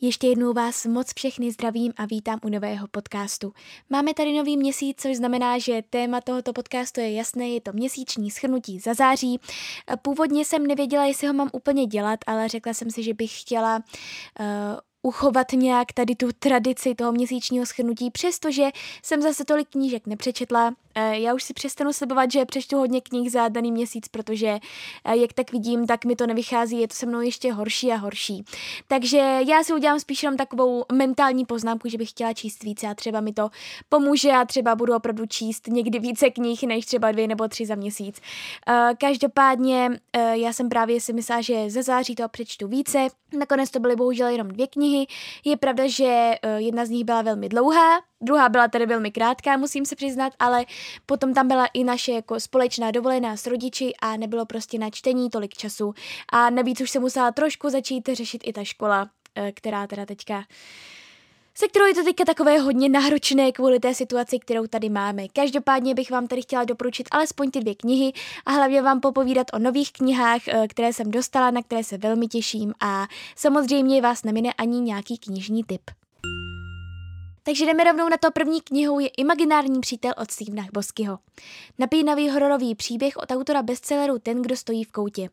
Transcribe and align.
Ještě 0.00 0.26
jednou 0.26 0.52
vás 0.52 0.86
moc 0.86 1.12
všechny 1.14 1.52
zdravím 1.52 1.92
a 1.96 2.06
vítám 2.06 2.38
u 2.42 2.48
nového 2.48 2.88
podcastu. 2.88 3.52
Máme 3.90 4.14
tady 4.14 4.32
nový 4.32 4.56
měsíc, 4.56 4.96
což 5.00 5.16
znamená, 5.16 5.58
že 5.58 5.82
téma 5.90 6.20
tohoto 6.20 6.52
podcastu 6.52 7.00
je 7.00 7.12
jasné, 7.12 7.48
je 7.48 7.60
to 7.60 7.72
měsíční 7.72 8.30
schrnutí 8.30 8.78
za 8.78 8.94
září. 8.94 9.40
Původně 10.02 10.44
jsem 10.44 10.66
nevěděla, 10.66 11.04
jestli 11.04 11.26
ho 11.26 11.32
mám 11.32 11.50
úplně 11.52 11.86
dělat, 11.86 12.20
ale 12.26 12.48
řekla 12.48 12.74
jsem 12.74 12.90
si, 12.90 13.02
že 13.02 13.14
bych 13.14 13.40
chtěla 13.40 13.76
uh, 13.76 14.46
uchovat 15.06 15.52
nějak 15.52 15.92
tady 15.92 16.14
tu 16.14 16.28
tradici 16.38 16.94
toho 16.94 17.12
měsíčního 17.12 17.66
schrnutí, 17.66 18.10
přestože 18.10 18.68
jsem 19.02 19.22
zase 19.22 19.44
tolik 19.44 19.68
knížek 19.68 20.06
nepřečetla, 20.06 20.72
Eh, 20.98 21.18
já 21.18 21.34
už 21.34 21.42
si 21.42 21.54
přestanu 21.54 21.92
slibovat, 21.92 22.32
že 22.32 22.44
přečtu 22.44 22.76
hodně 22.76 23.00
knih 23.00 23.32
za 23.32 23.48
daný 23.48 23.72
měsíc, 23.72 24.08
protože 24.08 24.58
eh, 25.04 25.16
jak 25.16 25.32
tak 25.32 25.52
vidím, 25.52 25.86
tak 25.86 26.04
mi 26.04 26.16
to 26.16 26.26
nevychází, 26.26 26.80
je 26.80 26.88
to 26.88 26.94
se 26.94 27.06
mnou 27.06 27.20
ještě 27.20 27.52
horší 27.52 27.92
a 27.92 27.96
horší. 27.96 28.44
Takže 28.88 29.38
já 29.48 29.64
si 29.64 29.72
udělám 29.72 30.00
spíš 30.00 30.22
jenom 30.22 30.36
takovou 30.36 30.84
mentální 30.92 31.44
poznámku, 31.44 31.88
že 31.88 31.98
bych 31.98 32.10
chtěla 32.10 32.32
číst 32.32 32.62
více 32.62 32.86
a 32.86 32.94
třeba 32.94 33.20
mi 33.20 33.32
to 33.32 33.48
pomůže 33.88 34.30
a 34.30 34.44
třeba 34.44 34.74
budu 34.74 34.96
opravdu 34.96 35.26
číst 35.26 35.66
někdy 35.66 35.98
více 35.98 36.30
knih 36.30 36.62
než 36.62 36.86
třeba 36.86 37.12
dvě 37.12 37.28
nebo 37.28 37.48
tři 37.48 37.66
za 37.66 37.74
měsíc. 37.74 38.20
Eh, 38.68 38.90
každopádně 38.98 39.90
já 40.32 40.52
jsem 40.52 40.68
právě 40.68 41.00
si 41.00 41.12
myslela, 41.12 41.40
že 41.40 41.70
ze 41.70 41.82
září 41.82 42.14
to 42.14 42.28
přečtu 42.28 42.68
více, 42.68 43.08
nakonec 43.38 43.70
to 43.70 43.80
byly 43.80 43.96
bohužel 43.96 44.28
jenom 44.28 44.48
dvě 44.48 44.66
knihy. 44.66 44.95
Je 45.44 45.56
pravda, 45.56 45.84
že 45.86 46.34
jedna 46.56 46.86
z 46.86 46.90
nich 46.90 47.04
byla 47.04 47.22
velmi 47.22 47.48
dlouhá, 47.48 48.00
Druhá 48.20 48.48
byla 48.48 48.68
tedy 48.68 48.86
velmi 48.86 49.10
krátká, 49.10 49.56
musím 49.56 49.84
se 49.86 49.96
přiznat, 49.96 50.32
ale 50.38 50.64
potom 51.06 51.34
tam 51.34 51.48
byla 51.48 51.66
i 51.66 51.84
naše 51.84 52.12
jako 52.12 52.40
společná 52.40 52.90
dovolená 52.90 53.36
s 53.36 53.46
rodiči 53.46 53.92
a 54.02 54.16
nebylo 54.16 54.46
prostě 54.46 54.78
na 54.78 54.90
čtení 54.90 55.30
tolik 55.30 55.54
času. 55.54 55.94
A 56.32 56.50
navíc 56.50 56.80
už 56.80 56.90
se 56.90 56.98
musela 56.98 57.32
trošku 57.32 57.70
začít 57.70 58.08
řešit 58.12 58.42
i 58.44 58.52
ta 58.52 58.64
škola, 58.64 59.10
eh, 59.34 59.52
která 59.52 59.86
teda 59.86 60.06
teďka 60.06 60.44
se 61.58 61.68
kterou 61.68 61.86
je 61.86 61.94
to 61.94 62.04
teďka 62.04 62.24
takové 62.24 62.58
hodně 62.58 62.88
náročné 62.88 63.52
kvůli 63.52 63.80
té 63.80 63.94
situaci, 63.94 64.38
kterou 64.38 64.66
tady 64.66 64.88
máme. 64.88 65.28
Každopádně 65.28 65.94
bych 65.94 66.10
vám 66.10 66.26
tady 66.26 66.42
chtěla 66.42 66.64
doporučit 66.64 67.08
alespoň 67.10 67.50
ty 67.50 67.60
dvě 67.60 67.74
knihy 67.74 68.12
a 68.46 68.50
hlavně 68.50 68.82
vám 68.82 69.00
popovídat 69.00 69.46
o 69.52 69.58
nových 69.58 69.92
knihách, 69.92 70.48
eh, 70.48 70.68
které 70.68 70.92
jsem 70.92 71.10
dostala, 71.10 71.50
na 71.50 71.62
které 71.62 71.84
se 71.84 71.98
velmi 71.98 72.26
těším 72.26 72.72
a 72.80 73.06
samozřejmě 73.36 74.02
vás 74.02 74.24
nemine 74.24 74.52
ani 74.52 74.80
nějaký 74.80 75.18
knižní 75.18 75.64
tip. 75.64 76.05
Takže 77.46 77.66
jdeme 77.66 77.84
rovnou 77.84 78.08
na 78.08 78.16
to 78.16 78.30
první 78.30 78.60
knihou 78.60 78.98
je 78.98 79.08
Imaginární 79.08 79.80
přítel 79.80 80.12
od 80.22 80.30
Stevena 80.30 80.66
Boskyho. 80.72 81.18
Napínavý 81.78 82.30
hororový 82.30 82.74
příběh 82.74 83.16
od 83.16 83.30
autora 83.30 83.62
bestselleru 83.62 84.18
Ten, 84.18 84.42
kdo 84.42 84.56
stojí 84.56 84.84
v 84.84 84.92
koutě. 84.92 85.28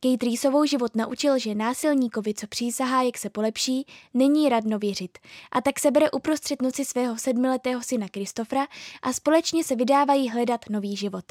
Kate 0.00 0.26
Reeseovou 0.26 0.64
život 0.64 0.96
naučil, 0.96 1.38
že 1.38 1.54
násilníkovi, 1.54 2.34
co 2.34 2.46
přísahá, 2.46 3.02
jak 3.02 3.18
se 3.18 3.30
polepší, 3.30 3.86
není 4.14 4.48
radno 4.48 4.78
věřit. 4.78 5.18
A 5.52 5.60
tak 5.60 5.78
se 5.80 5.90
bere 5.90 6.10
uprostřed 6.10 6.62
noci 6.62 6.84
svého 6.84 7.18
sedmiletého 7.18 7.82
syna 7.82 8.08
Kristofra 8.08 8.66
a 9.02 9.12
společně 9.12 9.64
se 9.64 9.76
vydávají 9.76 10.28
hledat 10.28 10.60
nový 10.70 10.96
život. 10.96 11.24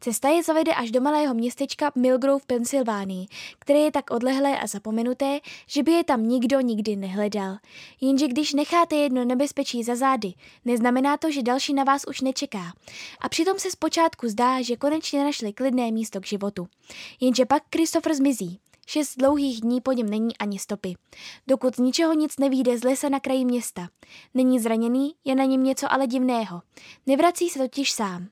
Cesta 0.00 0.28
je 0.28 0.42
zavede 0.42 0.74
až 0.74 0.90
do 0.90 1.00
malého 1.00 1.34
městečka 1.34 1.92
Milgrove 1.94 2.38
v 2.38 2.46
Pensylvánii, 2.46 3.26
které 3.58 3.78
je 3.78 3.92
tak 3.92 4.10
odlehlé 4.10 4.58
a 4.58 4.66
zapomenuté, 4.66 5.40
že 5.66 5.82
by 5.82 5.92
je 5.92 6.04
tam 6.04 6.28
nikdo 6.28 6.60
nikdy 6.60 6.96
nehledal. 6.96 7.56
Jenže 8.00 8.28
když 8.28 8.52
necháte 8.52 8.96
jedno 8.96 9.24
nebezpečí 9.24 9.73
otočí 9.74 9.82
za 9.82 9.96
zády, 9.96 10.34
neznamená 10.64 11.16
to, 11.16 11.30
že 11.30 11.42
další 11.42 11.74
na 11.74 11.84
vás 11.84 12.04
už 12.08 12.20
nečeká. 12.20 12.72
A 13.20 13.28
přitom 13.28 13.58
se 13.58 13.70
zpočátku 13.70 14.28
zdá, 14.28 14.62
že 14.62 14.76
konečně 14.76 15.24
našli 15.24 15.52
klidné 15.52 15.90
místo 15.90 16.20
k 16.20 16.26
životu. 16.26 16.68
Jenže 17.20 17.46
pak 17.46 17.62
Christopher 17.72 18.14
zmizí. 18.14 18.60
Šest 18.86 19.16
dlouhých 19.16 19.60
dní 19.60 19.80
po 19.80 19.92
něm 19.92 20.10
není 20.10 20.36
ani 20.38 20.58
stopy. 20.58 20.94
Dokud 21.46 21.76
z 21.76 21.78
ničeho 21.78 22.12
nic 22.12 22.38
nevíde 22.38 22.78
z 22.78 22.84
lesa 22.84 23.08
na 23.08 23.20
kraji 23.20 23.44
města. 23.44 23.88
Není 24.34 24.60
zraněný, 24.60 25.14
je 25.24 25.34
na 25.34 25.44
něm 25.44 25.64
něco 25.64 25.92
ale 25.92 26.06
divného. 26.06 26.62
Nevrací 27.06 27.48
se 27.48 27.58
totiž 27.58 27.92
sám. 27.92 28.28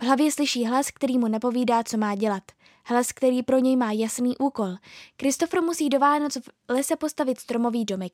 V 0.00 0.04
hlavě 0.04 0.32
slyší 0.32 0.66
hlas, 0.66 0.90
který 0.90 1.18
mu 1.18 1.28
nepovídá, 1.28 1.84
co 1.84 1.96
má 1.96 2.14
dělat. 2.14 2.42
Hlas, 2.88 3.12
který 3.12 3.42
pro 3.42 3.58
něj 3.58 3.76
má 3.76 3.92
jasný 3.92 4.36
úkol. 4.36 4.74
Kristofer 5.16 5.62
musí 5.62 5.88
do 5.88 5.98
Vánoc 5.98 6.36
v 6.36 6.50
lese 6.68 6.96
postavit 6.96 7.40
stromový 7.40 7.84
domek. 7.84 8.12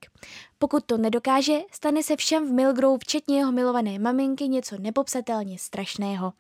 Pokud 0.59 0.85
to 0.85 0.99
nedokáže, 0.99 1.59
stane 1.73 2.03
se 2.03 2.17
všem 2.17 2.49
v 2.49 2.53
Milgrove, 2.53 2.99
včetně 3.01 3.39
jeho 3.39 3.53
milované 3.53 3.99
maminky, 3.99 4.49
něco 4.49 4.77
nepopsatelně 4.79 5.59
strašného. 5.59 6.33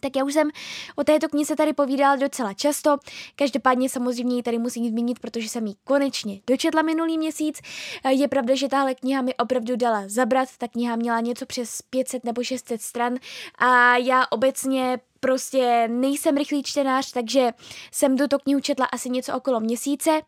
Tak 0.00 0.16
já 0.16 0.24
už 0.24 0.32
jsem 0.32 0.50
o 0.96 1.04
této 1.04 1.28
knize 1.28 1.56
tady 1.56 1.72
povídala 1.72 2.16
docela 2.16 2.54
často, 2.54 2.96
každopádně 3.36 3.88
samozřejmě 3.88 4.36
ji 4.36 4.42
tady 4.42 4.58
musím 4.58 4.88
zmínit, 4.88 5.20
protože 5.20 5.48
jsem 5.48 5.66
ji 5.66 5.74
konečně 5.84 6.40
dočetla 6.46 6.82
minulý 6.82 7.18
měsíc. 7.18 7.60
Je 8.08 8.28
pravda, 8.28 8.54
že 8.54 8.68
tahle 8.68 8.94
kniha 8.94 9.22
mi 9.22 9.34
opravdu 9.34 9.76
dala 9.76 10.02
zabrat, 10.06 10.48
ta 10.58 10.68
kniha 10.68 10.96
měla 10.96 11.20
něco 11.20 11.46
přes 11.46 11.82
500 11.82 12.24
nebo 12.24 12.44
600 12.44 12.82
stran 12.82 13.14
a 13.58 13.96
já 13.96 14.26
obecně 14.30 14.98
prostě 15.22 15.88
nejsem 15.88 16.36
rychlý 16.36 16.62
čtenář, 16.62 17.12
takže 17.12 17.50
jsem 17.92 18.18
tuto 18.18 18.38
knihu 18.38 18.60
četla 18.60 18.86
asi 18.86 19.10
něco 19.10 19.34
okolo 19.34 19.60
měsíce. 19.60 20.20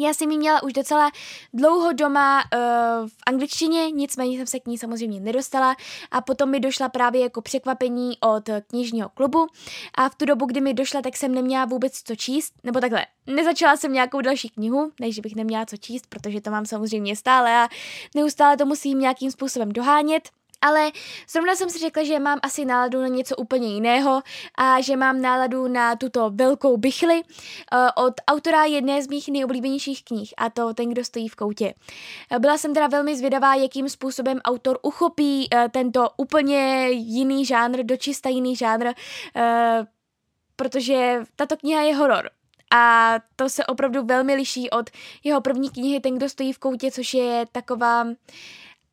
Já 0.00 0.14
jsem 0.14 0.30
ji 0.30 0.38
měla 0.38 0.62
už 0.62 0.72
docela 0.72 1.10
dlouho 1.52 1.92
doma 1.92 2.38
uh, 2.38 3.08
v 3.08 3.12
angličtině, 3.26 3.90
nicméně 3.90 4.36
jsem 4.36 4.46
se 4.46 4.60
k 4.60 4.66
ní 4.66 4.78
samozřejmě 4.78 5.20
nedostala 5.20 5.76
a 6.10 6.20
potom 6.20 6.50
mi 6.50 6.60
došla 6.60 6.88
právě 6.88 7.20
jako 7.20 7.42
překvapení 7.42 8.18
od 8.20 8.50
knižního 8.66 9.08
klubu 9.08 9.46
a 9.94 10.08
v 10.08 10.14
tu 10.14 10.24
dobu, 10.24 10.46
kdy 10.46 10.60
mi 10.60 10.74
došla, 10.74 11.02
tak 11.02 11.16
jsem 11.16 11.34
neměla 11.34 11.64
vůbec 11.64 12.02
co 12.02 12.16
číst, 12.16 12.52
nebo 12.64 12.80
takhle, 12.80 13.06
nezačala 13.26 13.76
jsem 13.76 13.92
nějakou 13.92 14.20
další 14.20 14.48
knihu, 14.48 14.92
než 15.00 15.18
bych 15.18 15.36
neměla 15.36 15.66
co 15.66 15.76
číst, 15.76 16.06
protože 16.08 16.40
to 16.40 16.50
mám 16.50 16.66
samozřejmě 16.66 17.16
stále 17.16 17.56
a 17.56 17.68
neustále 18.14 18.56
to 18.56 18.66
musím 18.66 19.00
nějakým 19.00 19.30
způsobem 19.30 19.72
dohánět. 19.72 20.28
Ale 20.60 20.90
zrovna 21.28 21.56
jsem 21.56 21.70
si 21.70 21.78
řekla, 21.78 22.04
že 22.04 22.18
mám 22.18 22.38
asi 22.42 22.64
náladu 22.64 23.00
na 23.00 23.08
něco 23.08 23.36
úplně 23.36 23.74
jiného 23.74 24.22
a 24.58 24.80
že 24.80 24.96
mám 24.96 25.20
náladu 25.20 25.68
na 25.68 25.96
tuto 25.96 26.30
velkou 26.30 26.76
bychli 26.76 27.14
uh, 27.14 28.04
od 28.04 28.14
autora 28.26 28.64
jedné 28.64 29.02
z 29.02 29.08
mých 29.08 29.28
nejoblíbenějších 29.28 30.04
knih 30.04 30.34
a 30.36 30.50
to 30.50 30.74
Ten, 30.74 30.90
kdo 30.90 31.04
stojí 31.04 31.28
v 31.28 31.36
koutě. 31.36 31.74
Uh, 32.32 32.38
byla 32.38 32.58
jsem 32.58 32.74
teda 32.74 32.86
velmi 32.86 33.16
zvědavá, 33.16 33.54
jakým 33.54 33.88
způsobem 33.88 34.40
autor 34.44 34.78
uchopí 34.82 35.48
uh, 35.52 35.68
tento 35.70 36.08
úplně 36.16 36.88
jiný 36.90 37.44
žánr, 37.44 37.82
dočista 37.82 38.28
jiný 38.28 38.56
žánr, 38.56 38.92
protože 40.56 41.22
tato 41.36 41.56
kniha 41.56 41.82
je 41.82 41.94
horor. 41.94 42.30
A 42.74 43.14
to 43.36 43.48
se 43.48 43.66
opravdu 43.66 44.04
velmi 44.04 44.34
liší 44.34 44.70
od 44.70 44.90
jeho 45.24 45.40
první 45.40 45.70
knihy 45.70 46.00
Ten, 46.00 46.16
kdo 46.16 46.28
stojí 46.28 46.52
v 46.52 46.58
koutě, 46.58 46.90
což 46.90 47.14
je 47.14 47.44
taková 47.52 48.06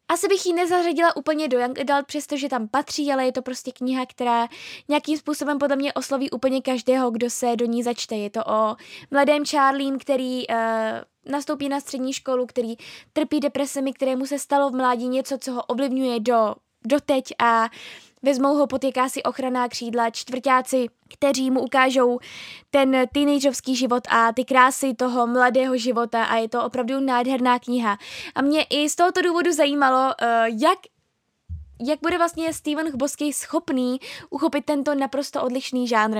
asi 0.07 0.27
bych 0.27 0.45
ji 0.45 0.53
nezařadila 0.53 1.15
úplně 1.15 1.47
do 1.47 1.59
Young 1.59 1.79
Adult, 1.79 2.05
přestože 2.05 2.49
tam 2.49 2.67
patří, 2.67 3.11
ale 3.11 3.25
je 3.25 3.31
to 3.31 3.41
prostě 3.41 3.71
kniha, 3.71 4.05
která 4.05 4.47
nějakým 4.87 5.17
způsobem 5.17 5.57
podle 5.57 5.75
mě 5.75 5.93
osloví 5.93 6.31
úplně 6.31 6.61
každého, 6.61 7.11
kdo 7.11 7.29
se 7.29 7.55
do 7.55 7.65
ní 7.65 7.83
začte. 7.83 8.15
Je 8.15 8.29
to 8.29 8.39
o 8.45 8.75
mladém 9.11 9.45
Charlene, 9.45 9.97
který 9.97 10.47
uh, 10.47 10.55
nastoupí 11.25 11.69
na 11.69 11.79
střední 11.79 12.13
školu, 12.13 12.45
který 12.45 12.75
trpí 13.13 13.39
depresemi, 13.39 13.93
kterému 13.93 14.25
se 14.25 14.39
stalo 14.39 14.69
v 14.69 14.75
mládí 14.75 15.07
něco, 15.07 15.37
co 15.37 15.51
ho 15.51 15.63
ovlivňuje 15.63 16.19
do 16.19 16.55
doteď 16.85 17.33
a 17.39 17.69
vezmou 18.23 18.55
ho 18.55 18.67
pod 18.67 18.83
jakási 18.83 19.23
ochranná 19.23 19.67
křídla 19.69 20.09
čtvrtáci, 20.09 20.87
kteří 21.13 21.51
mu 21.51 21.61
ukážou 21.61 22.19
ten 22.71 23.03
teenagerovský 23.13 23.75
život 23.75 24.03
a 24.09 24.33
ty 24.33 24.45
krásy 24.45 24.93
toho 24.93 25.27
mladého 25.27 25.77
života 25.77 26.23
a 26.23 26.35
je 26.35 26.49
to 26.49 26.63
opravdu 26.63 26.99
nádherná 26.99 27.59
kniha. 27.59 27.97
A 28.35 28.41
mě 28.41 28.63
i 28.63 28.89
z 28.89 28.95
tohoto 28.95 29.21
důvodu 29.21 29.51
zajímalo, 29.51 30.13
uh, 30.21 30.59
jak 30.61 30.79
jak 31.87 31.99
bude 32.01 32.17
vlastně 32.17 32.53
Steven 32.53 32.91
Chbosky 32.91 33.33
schopný 33.33 33.99
uchopit 34.29 34.65
tento 34.65 34.95
naprosto 34.95 35.43
odlišný 35.43 35.87
žánr. 35.87 36.17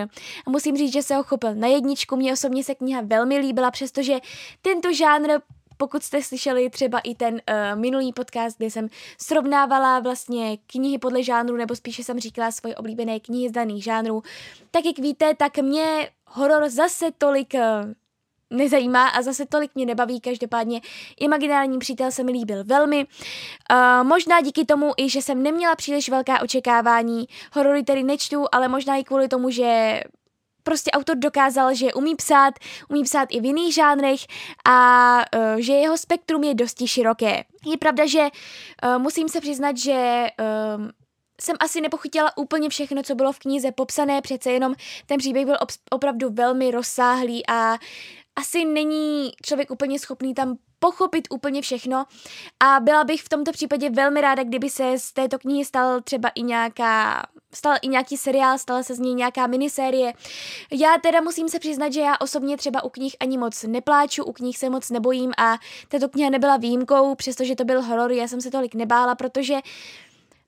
A 0.48 0.50
musím 0.50 0.78
říct, 0.78 0.94
že 0.94 1.04
se 1.04 1.16
ho 1.16 1.24
chopil 1.24 1.56
na 1.56 1.68
jedničku, 1.68 2.16
mě 2.16 2.34
osobně 2.34 2.64
se 2.64 2.76
kniha 2.76 3.02
velmi 3.04 3.38
líbila, 3.38 3.72
přestože 3.72 4.20
tento 4.62 4.94
žánr 4.94 5.30
pokud 5.78 6.04
jste 6.04 6.24
slyšeli 6.24 6.70
třeba 6.70 7.00
i 7.00 7.16
ten 7.16 7.34
uh, 7.34 7.80
minulý 7.80 8.14
podcast, 8.14 8.58
kde 8.58 8.70
jsem 8.70 8.88
srovnávala 9.22 10.00
vlastně 10.00 10.58
knihy 10.68 10.98
podle 10.98 11.24
žánru, 11.24 11.58
nebo 11.58 11.76
spíše 11.76 12.04
jsem 12.04 12.20
říkala 12.20 12.52
svoje 12.52 12.76
oblíbené 12.76 13.20
knihy 13.20 13.50
z 13.50 13.52
daných 13.52 13.84
žánrů, 13.84 14.24
tak 14.72 14.86
jak 14.86 15.00
víte, 15.00 15.34
tak 15.36 15.58
mě 15.58 16.10
horor 16.26 16.70
zase 16.70 17.06
tolik 17.18 17.54
uh, 17.54 17.60
nezajímá 18.50 19.08
a 19.08 19.22
zase 19.22 19.46
tolik 19.46 19.72
mě 19.76 19.86
nebaví, 19.86 20.22
každopádně 20.22 20.82
Imaginární 21.20 21.80
přítel 21.80 22.12
se 22.12 22.24
mi 22.24 22.32
líbil 22.32 22.64
velmi. 22.64 23.06
Uh, 23.72 24.08
možná 24.08 24.42
díky 24.42 24.66
tomu 24.66 24.94
i, 24.98 25.10
že 25.10 25.22
jsem 25.22 25.44
neměla 25.44 25.76
příliš 25.76 26.10
velká 26.10 26.42
očekávání, 26.42 27.28
horory 27.54 27.84
tedy 27.84 28.04
nečtu, 28.04 28.46
ale 28.52 28.68
možná 28.68 28.96
i 28.96 29.04
kvůli 29.04 29.28
tomu, 29.28 29.50
že 29.50 30.02
prostě 30.66 30.92
autor 30.92 31.16
dokázal, 31.16 31.76
že 31.76 31.94
umí 31.94 32.16
psát, 32.16 32.54
umí 32.90 33.04
psát 33.04 33.30
i 33.32 33.40
v 33.40 33.46
jiných 33.46 33.74
žánrech 33.74 34.20
a 34.66 34.78
uh, 35.36 35.60
že 35.62 35.74
jeho 35.74 35.98
spektrum 35.98 36.44
je 36.44 36.54
dosti 36.54 36.88
široké. 36.88 37.44
Je 37.66 37.78
pravda, 37.78 38.06
že 38.06 38.20
uh, 38.20 38.98
musím 39.02 39.30
se 39.30 39.42
přiznat, 39.42 39.78
že 39.78 40.28
uh, 40.40 40.90
jsem 41.42 41.56
asi 41.60 41.82
nepochytila 41.82 42.38
úplně 42.38 42.70
všechno, 42.70 43.04
co 43.04 43.16
bylo 43.16 43.32
v 43.32 43.40
knize 43.40 43.72
popsané, 43.72 44.22
přece 44.22 44.52
jenom 44.52 44.76
ten 45.06 45.18
příběh 45.18 45.46
byl 45.46 45.58
opravdu 45.92 46.30
velmi 46.30 46.72
rozsáhlý 46.72 47.48
a 47.48 47.78
asi 48.36 48.66
není 48.66 49.32
člověk 49.44 49.72
úplně 49.72 50.00
schopný 50.00 50.34
tam 50.34 50.58
pochopit 50.80 51.28
úplně 51.30 51.62
všechno 51.62 52.06
a 52.60 52.80
byla 52.80 53.04
bych 53.04 53.22
v 53.22 53.30
tomto 53.30 53.52
případě 53.52 53.90
velmi 53.90 54.22
ráda, 54.22 54.44
kdyby 54.44 54.70
se 54.70 55.00
z 55.00 55.14
této 55.14 55.40
knihy 55.40 55.66
stal 55.66 56.02
třeba 56.02 56.30
i 56.30 56.42
nějaká 56.42 57.26
stal 57.54 57.76
i 57.82 57.88
nějaký 57.88 58.18
seriál, 58.18 58.58
stala 58.58 58.84
se 58.84 58.96
z 58.96 59.00
něj 59.00 59.14
nějaká 59.14 59.48
minisérie. 59.48 60.14
Já 60.72 60.98
teda 61.02 61.22
musím 61.22 61.50
se 61.50 61.60
přiznat, 61.60 61.94
že 61.94 62.02
já 62.02 62.18
osobně 62.20 62.58
třeba 62.58 62.84
u 62.84 62.90
knih 62.90 63.16
ani 63.20 63.38
moc 63.38 63.64
nepláču, 63.64 64.24
u 64.24 64.32
knih 64.32 64.58
se 64.58 64.70
moc 64.70 64.90
nebojím 64.90 65.32
a 65.38 65.58
tato 65.88 66.10
kniha 66.10 66.30
nebyla 66.30 66.58
výjimkou, 66.58 67.16
přestože 67.16 67.56
to 67.56 67.66
byl 67.66 67.82
horor, 67.82 68.12
já 68.12 68.28
jsem 68.28 68.42
se 68.42 68.52
tolik 68.52 68.76
nebála, 68.76 69.16
protože 69.16 69.56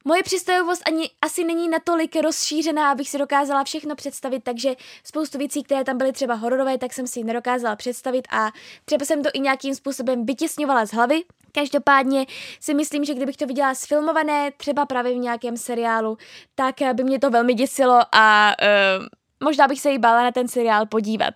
Moje 0.08 0.24
představivost 0.24 0.82
ani 0.86 1.10
asi 1.22 1.44
není 1.44 1.70
natolik 1.70 2.16
rozšířená, 2.16 2.92
abych 2.92 3.10
si 3.10 3.18
dokázala 3.18 3.64
všechno 3.64 3.96
představit, 3.96 4.44
takže 4.44 4.76
spoustu 5.04 5.38
věcí, 5.38 5.64
které 5.64 5.84
tam 5.84 5.98
byly 5.98 6.12
třeba 6.12 6.34
hororové, 6.34 6.78
tak 6.78 6.94
jsem 6.94 7.08
si 7.08 7.24
nedokázala 7.24 7.76
představit 7.76 8.28
a 8.32 8.52
třeba 8.86 9.06
jsem 9.06 9.24
to 9.24 9.30
i 9.34 9.40
nějakým 9.40 9.76
způsobem 9.76 10.26
vytěsňovala 10.26 10.86
z 10.86 10.94
hlavy. 10.94 11.24
Každopádně 11.52 12.26
si 12.60 12.74
myslím, 12.74 13.06
že 13.06 13.14
kdybych 13.14 13.38
to 13.38 13.46
viděla 13.46 13.76
sfilmované, 13.76 14.52
třeba 14.58 14.86
právě 14.86 15.14
v 15.14 15.18
nějakém 15.18 15.58
seriálu, 15.58 16.18
tak 16.56 16.76
by 16.94 17.04
mě 17.04 17.20
to 17.20 17.30
velmi 17.30 17.54
děsilo 17.54 18.00
a 18.12 18.56
uh, 19.00 19.06
možná 19.44 19.68
bych 19.68 19.82
se 19.82 19.92
jí 19.92 19.98
bála 19.98 20.24
na 20.24 20.32
ten 20.32 20.48
seriál 20.48 20.86
podívat. 20.86 21.34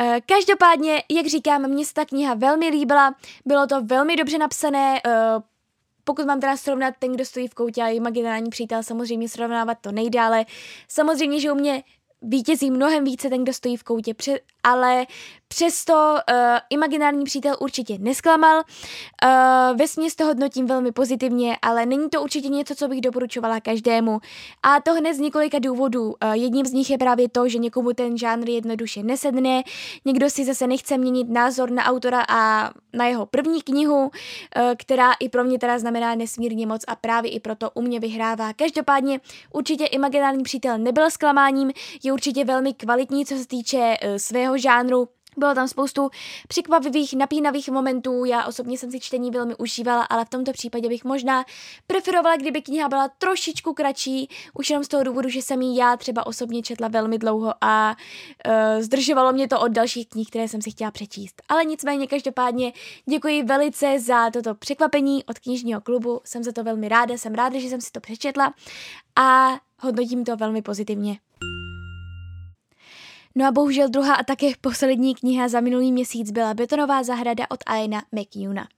Uh, 0.00 0.16
každopádně, 0.26 1.02
jak 1.10 1.26
říkám, 1.26 1.68
mně 1.68 1.84
se 1.84 1.94
ta 1.94 2.04
kniha 2.04 2.34
velmi 2.34 2.68
líbila, 2.68 3.14
bylo 3.44 3.66
to 3.66 3.82
velmi 3.82 4.16
dobře 4.16 4.38
napsané, 4.38 5.00
pokud 6.08 6.26
mám 6.26 6.40
teda 6.40 6.56
srovnat 6.56 6.94
ten, 6.98 7.12
kdo 7.12 7.24
stojí 7.24 7.48
v 7.48 7.54
koutě 7.54 7.82
a 7.82 7.88
imaginární 7.88 8.50
přítel, 8.50 8.82
samozřejmě 8.82 9.28
srovnávat 9.28 9.78
to 9.80 9.92
nejde, 9.92 10.20
ale 10.20 10.44
samozřejmě, 10.88 11.40
že 11.40 11.52
u 11.52 11.54
mě 11.54 11.82
vítězí 12.22 12.70
mnohem 12.70 13.04
více 13.04 13.28
ten, 13.28 13.42
kdo 13.42 13.52
stojí 13.52 13.76
v 13.76 13.82
koutě, 13.82 14.14
ale 14.62 15.06
Přesto 15.48 15.92
uh, 15.92 16.36
imaginární 16.70 17.24
přítel 17.24 17.56
určitě 17.60 17.98
nesklamal. 17.98 18.56
Uh, 18.58 19.76
ve 19.78 19.88
směs 19.88 20.14
to 20.14 20.24
hodnotím 20.24 20.66
velmi 20.66 20.92
pozitivně, 20.92 21.56
ale 21.62 21.86
není 21.86 22.10
to 22.10 22.22
určitě 22.22 22.48
něco, 22.48 22.74
co 22.74 22.88
bych 22.88 23.00
doporučovala 23.00 23.60
každému. 23.60 24.18
A 24.62 24.80
to 24.80 24.94
hned 24.94 25.14
z 25.14 25.18
několika 25.18 25.58
důvodů. 25.58 26.04
Uh, 26.04 26.32
jedním 26.32 26.66
z 26.66 26.72
nich 26.72 26.90
je 26.90 26.98
právě 26.98 27.28
to, 27.28 27.48
že 27.48 27.58
někomu 27.58 27.92
ten 27.92 28.18
žánr 28.18 28.48
jednoduše 28.48 29.02
nesedne, 29.02 29.62
někdo 30.04 30.30
si 30.30 30.44
zase 30.44 30.66
nechce 30.66 30.98
měnit 30.98 31.30
názor 31.30 31.70
na 31.70 31.84
autora 31.84 32.24
a 32.28 32.70
na 32.92 33.06
jeho 33.06 33.26
první 33.26 33.62
knihu, 33.62 34.02
uh, 34.02 34.10
která 34.76 35.12
i 35.20 35.28
pro 35.28 35.44
mě 35.44 35.58
teda 35.58 35.78
znamená 35.78 36.14
nesmírně 36.14 36.66
moc 36.66 36.84
a 36.88 36.96
právě 36.96 37.30
i 37.30 37.40
proto 37.40 37.70
u 37.74 37.82
mě 37.82 38.00
vyhrává. 38.00 38.52
Každopádně 38.52 39.20
určitě 39.52 39.86
imaginární 39.86 40.42
přítel 40.42 40.78
nebyl 40.78 41.10
zklamáním, 41.10 41.72
je 42.02 42.12
určitě 42.12 42.44
velmi 42.44 42.74
kvalitní, 42.74 43.26
co 43.26 43.36
se 43.36 43.46
týče 43.46 43.78
uh, 43.78 44.16
svého 44.16 44.58
žánru 44.58 45.08
bylo 45.36 45.54
tam 45.54 45.68
spoustu 45.68 46.10
překvapivých, 46.48 47.14
napínavých 47.14 47.68
momentů, 47.68 48.24
já 48.24 48.46
osobně 48.46 48.78
jsem 48.78 48.90
si 48.90 49.00
čtení 49.00 49.30
velmi 49.30 49.54
užívala, 49.54 50.02
ale 50.02 50.24
v 50.24 50.28
tomto 50.28 50.52
případě 50.52 50.88
bych 50.88 51.04
možná 51.04 51.44
preferovala, 51.86 52.36
kdyby 52.36 52.62
kniha 52.62 52.88
byla 52.88 53.08
trošičku 53.18 53.74
kratší, 53.74 54.28
už 54.54 54.70
jenom 54.70 54.84
z 54.84 54.88
toho 54.88 55.02
důvodu, 55.02 55.28
že 55.28 55.42
jsem 55.42 55.62
ji 55.62 55.78
já 55.78 55.96
třeba 55.96 56.26
osobně 56.26 56.62
četla 56.62 56.88
velmi 56.88 57.18
dlouho 57.18 57.54
a 57.60 57.96
uh, 58.46 58.82
zdržovalo 58.82 59.32
mě 59.32 59.48
to 59.48 59.60
od 59.60 59.68
dalších 59.72 60.08
knih, 60.08 60.28
které 60.28 60.48
jsem 60.48 60.62
si 60.62 60.70
chtěla 60.70 60.90
přečíst. 60.90 61.42
Ale 61.48 61.64
nicméně 61.64 62.06
každopádně 62.06 62.72
děkuji 63.10 63.42
velice 63.42 64.00
za 64.00 64.30
toto 64.30 64.54
překvapení 64.54 65.24
od 65.24 65.38
knižního 65.38 65.80
klubu, 65.80 66.20
jsem 66.24 66.44
za 66.44 66.52
to 66.52 66.64
velmi 66.64 66.88
ráda, 66.88 67.14
jsem 67.14 67.34
ráda, 67.34 67.58
že 67.58 67.68
jsem 67.68 67.80
si 67.80 67.90
to 67.92 68.00
přečetla 68.00 68.54
a 69.16 69.48
hodnotím 69.80 70.24
to 70.24 70.36
velmi 70.36 70.62
pozitivně. 70.62 71.18
No 73.38 73.46
a 73.46 73.52
bohužel 73.52 73.88
druhá 73.88 74.14
a 74.14 74.22
také 74.22 74.46
poslední 74.60 75.14
kniha 75.14 75.48
za 75.48 75.60
minulý 75.60 75.92
měsíc 75.92 76.30
byla 76.30 76.54
Betonová 76.54 77.02
zahrada 77.02 77.44
od 77.50 77.60
Aina 77.66 78.02
McEwana. 78.12 78.68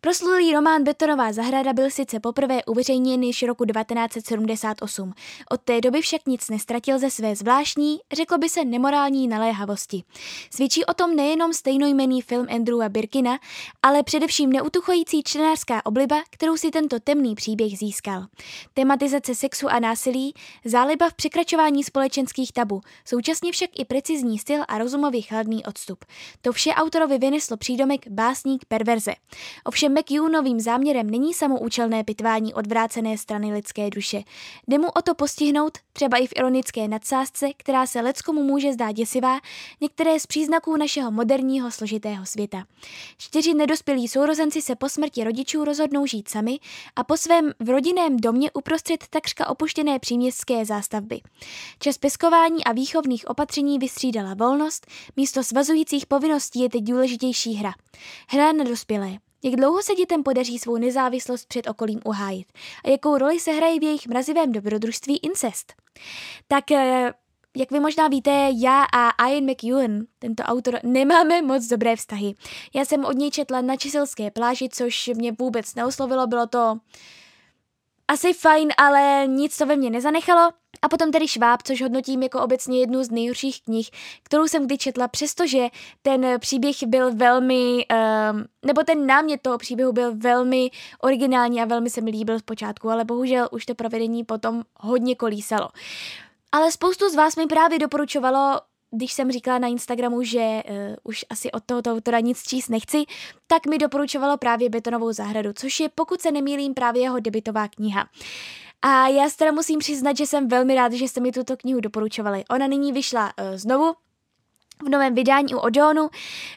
Proslulý 0.00 0.52
román 0.52 0.84
Betonová 0.84 1.32
zahrada 1.32 1.72
byl 1.72 1.90
sice 1.90 2.20
poprvé 2.20 2.64
uveřejněn 2.64 3.22
již 3.22 3.42
roku 3.42 3.64
1978. 3.64 5.12
Od 5.50 5.60
té 5.60 5.80
doby 5.80 6.00
však 6.00 6.20
nic 6.26 6.48
nestratil 6.50 6.98
ze 6.98 7.10
své 7.10 7.36
zvláštní, 7.36 7.98
řeklo 8.12 8.38
by 8.38 8.48
se 8.48 8.64
nemorální 8.64 9.28
naléhavosti. 9.28 10.02
Svědčí 10.50 10.84
o 10.84 10.94
tom 10.94 11.16
nejenom 11.16 11.52
stejnojmený 11.52 12.22
film 12.22 12.46
Andrewa 12.50 12.88
Birkina, 12.88 13.38
ale 13.82 14.02
především 14.02 14.52
neutuchující 14.52 15.22
čtenářská 15.22 15.86
obliba, 15.86 16.16
kterou 16.30 16.56
si 16.56 16.70
tento 16.70 17.00
temný 17.00 17.34
příběh 17.34 17.78
získal. 17.78 18.26
Tematizace 18.74 19.34
sexu 19.34 19.68
a 19.68 19.78
násilí, 19.78 20.34
záliba 20.64 21.10
v 21.10 21.14
překračování 21.14 21.84
společenských 21.84 22.52
tabu, 22.52 22.80
současně 23.04 23.52
však 23.52 23.70
i 23.78 23.84
precizní 23.84 24.38
styl 24.38 24.62
a 24.68 24.78
rozumový 24.78 25.22
chladný 25.22 25.64
odstup. 25.64 26.04
To 26.40 26.52
vše 26.52 26.70
autorovi 26.70 27.18
vyneslo 27.18 27.56
přídomek 27.56 28.08
básník 28.08 28.64
perverze. 28.64 29.12
Ovšem 29.64 29.94
McEwanovým 29.94 30.60
záměrem 30.60 31.10
není 31.10 31.34
samoučelné 31.34 32.04
pitvání 32.04 32.54
odvrácené 32.54 33.18
strany 33.18 33.52
lidské 33.52 33.90
duše. 33.90 34.22
Jde 34.68 34.78
mu 34.78 34.88
o 34.88 35.02
to 35.02 35.14
postihnout, 35.14 35.78
třeba 35.92 36.18
i 36.18 36.26
v 36.26 36.32
ironické 36.36 36.88
nadsázce, 36.88 37.48
která 37.56 37.86
se 37.86 38.00
leckomu 38.00 38.42
může 38.42 38.72
zdát 38.72 38.92
děsivá, 38.92 39.40
některé 39.80 40.20
z 40.20 40.26
příznaků 40.26 40.76
našeho 40.76 41.10
moderního 41.10 41.70
složitého 41.70 42.26
světa. 42.26 42.64
Čtyři 43.18 43.54
nedospělí 43.54 44.08
sourozenci 44.08 44.62
se 44.62 44.76
po 44.76 44.88
smrti 44.88 45.24
rodičů 45.24 45.64
rozhodnou 45.64 46.06
žít 46.06 46.28
sami 46.28 46.58
a 46.96 47.04
po 47.04 47.16
svém 47.16 47.52
v 47.60 47.68
rodinném 47.68 48.16
domě 48.16 48.50
uprostřed 48.54 49.04
takřka 49.10 49.48
opuštěné 49.48 49.98
příměstské 49.98 50.64
zástavby. 50.64 51.20
Čas 51.78 51.98
peskování 51.98 52.64
a 52.64 52.72
výchovných 52.72 53.28
opatření 53.28 53.78
vystřídala 53.78 54.34
volnost, 54.34 54.86
místo 55.16 55.44
svazujících 55.44 56.06
povinností 56.06 56.60
je 56.60 56.68
teď 56.68 56.84
důležitější 56.84 57.54
hra. 57.54 57.72
Hra 58.28 58.52
na 58.52 58.64
dospělé. 58.64 59.18
Jak 59.46 59.56
dlouho 59.56 59.82
se 59.82 59.94
dětem 59.94 60.22
podaří 60.22 60.58
svou 60.58 60.76
nezávislost 60.76 61.46
před 61.48 61.68
okolím 61.68 62.00
uhájit 62.04 62.46
a 62.84 62.90
jakou 62.90 63.18
roli 63.18 63.40
se 63.40 63.52
hraje 63.52 63.80
v 63.80 63.82
jejich 63.82 64.06
mrazivém 64.06 64.52
dobrodružství 64.52 65.16
incest? 65.16 65.72
Tak 66.48 66.70
eh, 66.70 67.12
jak 67.56 67.70
vy 67.70 67.80
možná 67.80 68.08
víte, 68.08 68.50
já 68.54 68.82
a 68.82 69.28
Ian 69.28 69.44
McEwan, 69.44 70.06
tento 70.18 70.42
autor, 70.42 70.80
nemáme 70.82 71.42
moc 71.42 71.66
dobré 71.66 71.96
vztahy. 71.96 72.34
Já 72.74 72.84
jsem 72.84 73.04
od 73.04 73.16
něj 73.16 73.30
četla 73.30 73.60
na 73.60 73.76
Čiselské 73.76 74.30
pláži, 74.30 74.68
což 74.68 75.10
mě 75.14 75.32
vůbec 75.32 75.74
neoslovilo, 75.74 76.26
bylo 76.26 76.46
to 76.46 76.76
asi 78.08 78.32
fajn, 78.32 78.68
ale 78.76 79.24
nic 79.26 79.56
to 79.56 79.66
ve 79.66 79.76
mně 79.76 79.90
nezanechalo. 79.90 80.52
A 80.82 80.88
potom 80.88 81.12
tedy 81.12 81.28
Šváb, 81.28 81.62
což 81.62 81.82
hodnotím 81.82 82.22
jako 82.22 82.40
obecně 82.40 82.80
jednu 82.80 83.04
z 83.04 83.10
nejhorších 83.10 83.62
knih, 83.62 83.90
kterou 84.22 84.48
jsem 84.48 84.66
kdy 84.66 84.78
četla, 84.78 85.08
přestože 85.08 85.66
ten 86.02 86.26
příběh 86.40 86.76
byl 86.86 87.14
velmi, 87.14 87.86
um, 88.32 88.44
nebo 88.66 88.82
ten 88.82 89.06
námět 89.06 89.42
toho 89.42 89.58
příběhu 89.58 89.92
byl 89.92 90.16
velmi 90.16 90.70
originální 91.02 91.62
a 91.62 91.64
velmi 91.64 91.90
se 91.90 92.00
mi 92.00 92.10
líbil 92.10 92.38
zpočátku, 92.38 92.90
ale 92.90 93.04
bohužel 93.04 93.48
už 93.52 93.66
to 93.66 93.74
provedení 93.74 94.24
potom 94.24 94.62
hodně 94.80 95.14
kolísalo. 95.14 95.68
Ale 96.52 96.72
spoustu 96.72 97.08
z 97.08 97.14
vás 97.14 97.36
mi 97.36 97.46
právě 97.46 97.78
doporučovalo 97.78 98.60
když 98.90 99.12
jsem 99.12 99.32
říkala 99.32 99.58
na 99.58 99.68
Instagramu, 99.68 100.22
že 100.22 100.38
uh, 100.40 100.62
už 101.02 101.24
asi 101.30 101.52
od 101.52 101.64
tohoto 101.66 101.92
autora 101.92 102.20
nic 102.20 102.42
číst 102.42 102.68
nechci, 102.68 103.04
tak 103.46 103.66
mi 103.66 103.78
doporučovalo 103.78 104.36
právě 104.36 104.70
Betonovou 104.70 105.12
zahradu, 105.12 105.50
což 105.52 105.80
je, 105.80 105.88
pokud 105.88 106.20
se 106.20 106.30
nemýlím, 106.30 106.74
právě 106.74 107.02
jeho 107.02 107.20
debitová 107.20 107.68
kniha. 107.68 108.08
A 108.82 109.08
já 109.08 109.30
se 109.30 109.36
teda 109.36 109.52
musím 109.52 109.78
přiznat, 109.78 110.16
že 110.16 110.26
jsem 110.26 110.48
velmi 110.48 110.74
ráda, 110.74 110.96
že 110.96 111.04
jste 111.04 111.20
mi 111.20 111.32
tuto 111.32 111.56
knihu 111.56 111.80
doporučovali. 111.80 112.44
Ona 112.50 112.66
nyní 112.66 112.92
vyšla 112.92 113.24
uh, 113.24 113.56
znovu, 113.56 113.94
v 114.84 114.88
novém 114.88 115.14
vydání 115.14 115.54
u 115.54 115.58
Odeonu. 115.58 116.08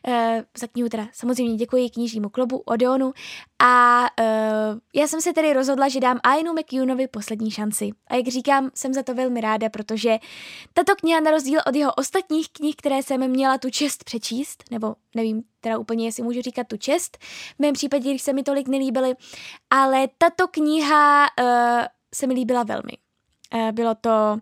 E, 0.07 0.45
za 0.57 0.67
knihu 0.67 0.89
teda 0.89 1.07
samozřejmě 1.13 1.55
děkuji 1.55 1.89
knižnímu 1.89 2.29
klubu 2.29 2.57
Odeonu. 2.57 3.13
A 3.59 4.05
e, 4.19 4.23
já 4.95 5.07
jsem 5.07 5.21
se 5.21 5.33
tedy 5.33 5.53
rozhodla, 5.53 5.87
že 5.87 5.99
dám 5.99 6.19
Ainu 6.23 6.53
McEwanovi 6.53 7.07
poslední 7.07 7.51
šanci. 7.51 7.89
A 8.07 8.15
jak 8.15 8.27
říkám, 8.27 8.71
jsem 8.75 8.93
za 8.93 9.03
to 9.03 9.13
velmi 9.15 9.41
ráda, 9.41 9.69
protože 9.69 10.19
tato 10.73 10.95
kniha 10.95 11.19
na 11.19 11.31
rozdíl 11.31 11.59
od 11.67 11.75
jeho 11.75 11.93
ostatních 11.93 12.49
knih, 12.49 12.75
které 12.75 13.03
jsem 13.03 13.27
měla 13.27 13.57
tu 13.57 13.69
čest 13.69 14.03
přečíst, 14.03 14.63
nebo 14.71 14.95
nevím 15.15 15.43
teda 15.61 15.77
úplně, 15.77 16.05
jestli 16.05 16.23
můžu 16.23 16.41
říkat 16.41 16.67
tu 16.67 16.77
čest, 16.77 17.17
v 17.55 17.59
mém 17.59 17.73
případě, 17.73 18.09
když 18.09 18.21
se 18.21 18.33
mi 18.33 18.43
tolik 18.43 18.67
nelíbily, 18.67 19.13
ale 19.69 20.07
tato 20.17 20.47
kniha 20.47 21.25
e, 21.39 21.87
se 22.15 22.27
mi 22.27 22.33
líbila 22.33 22.63
velmi. 22.63 22.91
E, 23.53 23.71
bylo 23.71 23.95
to, 23.95 24.37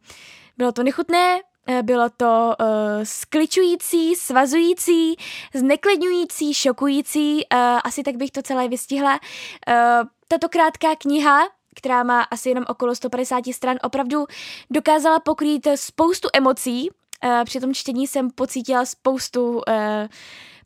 bylo 0.57 0.71
to 0.71 0.83
nechutné, 0.83 1.39
Eh, 1.69 1.83
bylo 1.83 2.09
to 2.17 2.55
uh, 2.59 2.67
skličující, 3.03 4.15
svazující, 4.15 5.15
zneklidňující, 5.53 6.53
šokující, 6.53 7.35
uh, 7.35 7.59
asi 7.83 8.03
tak 8.03 8.15
bych 8.15 8.31
to 8.31 8.41
celé 8.41 8.67
vystihla. 8.67 9.13
Uh, 9.13 10.07
tato 10.27 10.49
krátká 10.49 10.95
kniha, 10.95 11.39
která 11.75 12.03
má 12.03 12.21
asi 12.21 12.49
jenom 12.49 12.65
okolo 12.67 12.95
150 12.95 13.43
stran, 13.53 13.77
opravdu 13.83 14.25
dokázala 14.69 15.19
pokrýt 15.19 15.67
spoustu 15.75 16.27
emocí. 16.33 16.89
Uh, 17.23 17.43
při 17.45 17.59
tom 17.59 17.73
čtení 17.73 18.07
jsem 18.07 18.31
pocítila 18.31 18.85
spoustu 18.85 19.51
uh, 19.51 19.61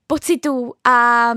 pocitů 0.07 0.73
a 0.83 1.31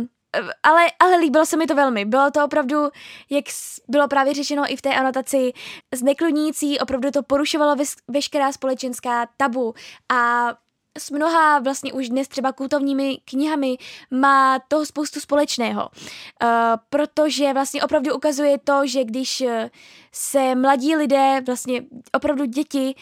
ale, 0.62 0.86
ale 0.98 1.16
líbilo 1.16 1.46
se 1.46 1.56
mi 1.56 1.66
to 1.66 1.74
velmi. 1.74 2.04
Bylo 2.04 2.30
to 2.30 2.44
opravdu, 2.44 2.88
jak 3.30 3.44
bylo 3.88 4.08
právě 4.08 4.34
řešeno 4.34 4.62
i 4.68 4.76
v 4.76 4.82
té 4.82 4.94
anotaci, 4.94 5.52
zneklidňující, 5.94 6.78
opravdu 6.78 7.10
to 7.10 7.22
porušovalo 7.22 7.76
veš- 7.76 8.02
veškerá 8.08 8.52
společenská 8.52 9.26
tabu 9.36 9.74
a 10.12 10.52
s 10.98 11.10
mnoha 11.10 11.58
vlastně 11.58 11.92
už 11.92 12.08
dnes 12.08 12.28
třeba 12.28 12.52
kultovními 12.52 13.18
knihami 13.24 13.76
má 14.10 14.58
toho 14.68 14.86
spoustu 14.86 15.20
společného. 15.20 15.88
Uh, 16.42 16.48
protože 16.90 17.52
vlastně 17.52 17.82
opravdu 17.82 18.14
ukazuje 18.14 18.58
to, 18.58 18.86
že 18.86 19.04
když 19.04 19.42
se 20.12 20.54
mladí 20.54 20.96
lidé, 20.96 21.40
vlastně 21.46 21.82
opravdu 22.12 22.44
děti, 22.44 22.94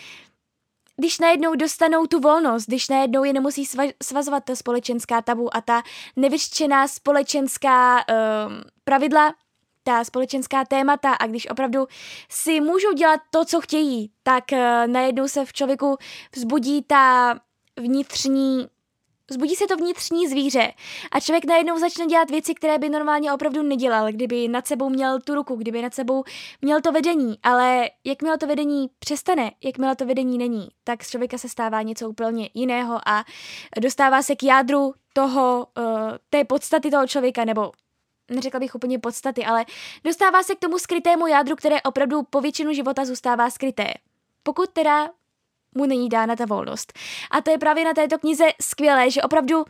když 0.97 1.19
najednou 1.19 1.55
dostanou 1.55 2.07
tu 2.07 2.21
volnost, 2.21 2.67
když 2.67 2.89
najednou 2.89 3.25
je 3.25 3.33
nemusí 3.33 3.65
svazovat 4.03 4.45
ta 4.45 4.57
společenská 4.57 5.23
tabu 5.23 5.57
a 5.57 5.61
ta 5.61 5.83
nevyřčená 6.17 6.89
společenská 6.89 7.97
uh, 7.97 8.53
pravidla, 8.85 9.35
ta 9.83 10.05
společenská 10.05 10.65
témata 10.65 11.13
a 11.13 11.27
když 11.27 11.51
opravdu 11.51 11.87
si 12.31 12.61
můžou 12.61 12.93
dělat 12.93 13.21
to, 13.31 13.45
co 13.45 13.61
chtějí, 13.61 14.13
tak 14.23 14.45
uh, 14.53 14.59
najednou 14.87 15.29
se 15.29 15.45
v 15.45 15.53
člověku 15.53 15.97
vzbudí 16.35 16.83
ta 16.83 17.35
vnitřní 17.77 18.69
Zbudí 19.31 19.55
se 19.55 19.67
to 19.67 19.77
vnitřní 19.77 20.29
zvíře 20.29 20.73
a 21.11 21.21
člověk 21.21 21.45
najednou 21.45 21.79
začne 21.79 22.07
dělat 22.07 22.31
věci, 22.31 22.55
které 22.55 22.79
by 22.79 22.89
normálně 22.89 23.33
opravdu 23.33 23.63
nedělal, 23.63 24.13
kdyby 24.13 24.49
nad 24.49 24.67
sebou 24.67 24.89
měl 24.89 25.21
tu 25.21 25.35
ruku, 25.35 25.57
kdyby 25.57 25.83
nad 25.83 25.95
sebou 25.95 26.25
měl 26.63 26.81
to 26.81 26.93
vedení, 26.93 27.39
ale 27.43 27.91
jakmile 28.05 28.39
to 28.39 28.47
vedení 28.47 28.91
přestane, 28.99 29.51
jakmile 29.65 29.97
to 29.97 30.07
vedení 30.07 30.39
není, 30.39 30.69
tak 30.85 31.05
z 31.05 31.11
člověka 31.11 31.39
se 31.39 31.49
stává 31.49 31.83
něco 31.83 32.09
úplně 32.09 32.51
jiného 32.55 33.01
a 33.09 33.25
dostává 33.81 34.23
se 34.23 34.37
k 34.37 34.43
jádru 34.43 34.95
toho, 35.13 35.67
uh, 35.79 35.85
té 36.31 36.45
podstaty 36.45 36.91
toho 36.91 37.07
člověka, 37.07 37.45
nebo 37.45 37.73
neřekla 38.31 38.61
bych 38.61 38.75
úplně 38.75 38.99
podstaty, 38.99 39.45
ale 39.45 39.65
dostává 40.05 40.43
se 40.43 40.55
k 40.55 40.59
tomu 40.59 40.79
skrytému 40.79 41.27
jádru, 41.27 41.57
které 41.57 41.83
opravdu 41.83 42.23
po 42.23 42.41
většinu 42.41 42.73
života 42.73 43.05
zůstává 43.05 43.51
skryté. 43.51 43.95
Pokud 44.43 44.71
teda 44.71 45.11
mu 45.75 45.87
není 45.87 46.09
dána 46.09 46.37
ta 46.37 46.47
volnost. 46.47 46.93
A 47.31 47.41
to 47.41 47.51
je 47.51 47.59
právě 47.59 47.85
na 47.85 47.95
této 47.95 48.19
knize 48.19 48.45
skvělé, 48.61 49.11
že 49.11 49.23
opravdu 49.23 49.65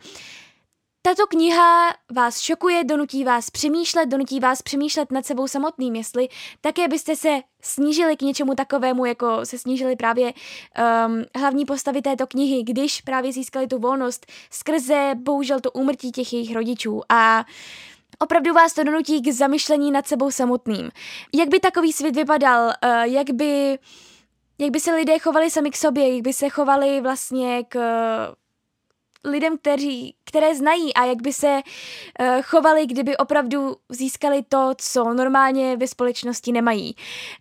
tato 1.05 1.27
kniha 1.27 1.93
vás 2.15 2.39
šokuje, 2.39 2.83
donutí 2.83 3.23
vás 3.23 3.49
přemýšlet, 3.49 4.05
donutí 4.05 4.39
vás 4.39 4.61
přemýšlet 4.61 5.11
nad 5.11 5.25
sebou 5.25 5.47
samotným, 5.47 5.95
jestli 5.95 6.29
také 6.61 6.87
byste 6.87 7.15
se 7.15 7.29
snížili 7.61 8.17
k 8.17 8.21
něčemu 8.21 8.55
takovému, 8.55 9.05
jako 9.05 9.45
se 9.45 9.57
snížili 9.57 9.95
právě 9.95 10.33
um, 10.33 11.23
hlavní 11.35 11.65
postavy 11.65 12.01
této 12.01 12.27
knihy, 12.27 12.63
když 12.63 13.01
právě 13.01 13.33
získali 13.33 13.67
tu 13.67 13.79
volnost 13.79 14.25
skrze 14.51 15.11
bohužel 15.15 15.59
to 15.59 15.71
úmrtí 15.71 16.11
těch 16.11 16.33
jejich 16.33 16.53
rodičů 16.53 17.01
a 17.09 17.45
Opravdu 18.19 18.53
vás 18.53 18.73
to 18.73 18.83
donutí 18.83 19.21
k 19.21 19.33
zamyšlení 19.33 19.91
nad 19.91 20.07
sebou 20.07 20.31
samotným. 20.31 20.91
Jak 21.33 21.49
by 21.49 21.59
takový 21.59 21.93
svět 21.93 22.15
vypadal, 22.15 22.65
uh, 22.65 22.89
jak 23.03 23.31
by 23.31 23.79
jak 24.63 24.71
by 24.71 24.79
se 24.79 24.95
lidé 24.95 25.19
chovali 25.19 25.49
sami 25.51 25.71
k 25.71 25.77
sobě, 25.77 26.15
jak 26.15 26.23
by 26.23 26.33
se 26.33 26.49
chovali 26.49 27.01
vlastně 27.01 27.63
k 27.69 27.77
lidem, 29.25 29.57
kteří, 29.57 30.15
které 30.23 30.55
znají 30.55 30.93
a 30.93 31.05
jak 31.05 31.21
by 31.21 31.33
se 31.33 31.61
uh, 32.19 32.41
chovali, 32.41 32.85
kdyby 32.85 33.17
opravdu 33.17 33.75
získali 33.89 34.43
to, 34.49 34.71
co 34.77 35.13
normálně 35.13 35.77
ve 35.77 35.87
společnosti 35.87 36.51
nemají. 36.51 36.95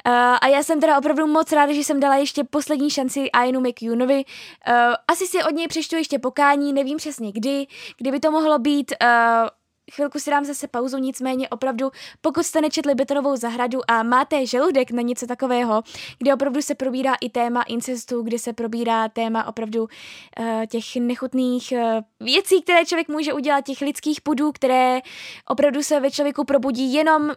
Uh, 0.07 0.13
a 0.41 0.47
já 0.47 0.63
jsem 0.63 0.81
teda 0.81 0.99
opravdu 0.99 1.27
moc 1.27 1.53
ráda, 1.53 1.73
že 1.73 1.85
jsem 1.85 2.01
dala 2.01 2.17
ještě 2.17 2.45
poslední 2.45 2.91
šanci 2.91 3.21
Ianu 3.21 3.61
McEwenovi. 3.61 4.25
Uh, 4.25 4.75
asi 5.09 5.27
si 5.27 5.45
od 5.45 5.51
něj 5.51 5.69
přečtu 5.69 5.97
ještě 5.97 6.19
pokání, 6.19 6.73
nevím 6.73 6.97
přesně 6.97 7.33
kdy, 7.33 7.67
kdyby 7.99 8.21
to 8.21 8.31
mohlo 8.31 8.59
být... 8.59 8.93
Uh, 9.03 9.49
chvilku 9.91 10.19
si 10.19 10.31
dám 10.31 10.45
zase 10.45 10.69
pauzu, 10.69 10.99
nicméně 10.99 11.49
opravdu, 11.49 11.91
pokud 12.21 12.43
jste 12.43 12.61
nečetli 12.61 12.95
Betonovou 12.95 13.37
zahradu 13.37 13.81
a 13.89 14.03
máte 14.03 14.47
žaludek 14.47 14.91
na 14.91 15.03
něco 15.03 15.27
takového, 15.27 15.83
kde 16.19 16.35
opravdu 16.35 16.63
se 16.63 16.75
probírá 16.75 17.15
i 17.21 17.29
téma 17.29 17.63
incestu, 17.63 18.23
kde 18.23 18.39
se 18.39 18.53
probírá 18.53 19.09
téma 19.09 19.47
opravdu 19.47 19.83
uh, 19.83 20.67
těch 20.67 20.97
nechutných 20.97 21.73
uh, 21.73 22.27
věcí, 22.27 22.63
které 22.63 22.85
člověk 22.85 23.09
může 23.09 23.33
udělat, 23.33 23.65
těch 23.65 23.81
lidských 23.81 24.21
pudů, 24.21 24.53
které 24.53 25.01
opravdu 25.49 25.83
se 25.83 26.01
ve 26.01 26.11
člověku 26.11 26.45
probudí 26.45 26.95
jenom 26.95 27.33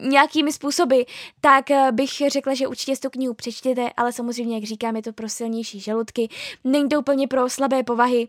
nějakými 0.00 0.52
způsoby, 0.52 1.00
tak 1.40 1.70
eh, 1.70 1.92
bych 1.92 2.10
řekla, 2.28 2.54
že 2.54 2.66
určitě 2.66 2.96
tu 2.96 3.10
knihu 3.10 3.34
přečtěte, 3.34 3.90
ale 3.96 4.12
samozřejmě, 4.12 4.54
jak 4.54 4.64
říkám, 4.64 4.96
je 4.96 5.02
to 5.02 5.12
pro 5.12 5.28
silnější 5.28 5.80
žaludky. 5.80 6.28
Není 6.64 6.88
to 6.88 6.98
úplně 6.98 7.28
pro 7.28 7.50
slabé 7.50 7.82
povahy, 7.82 8.28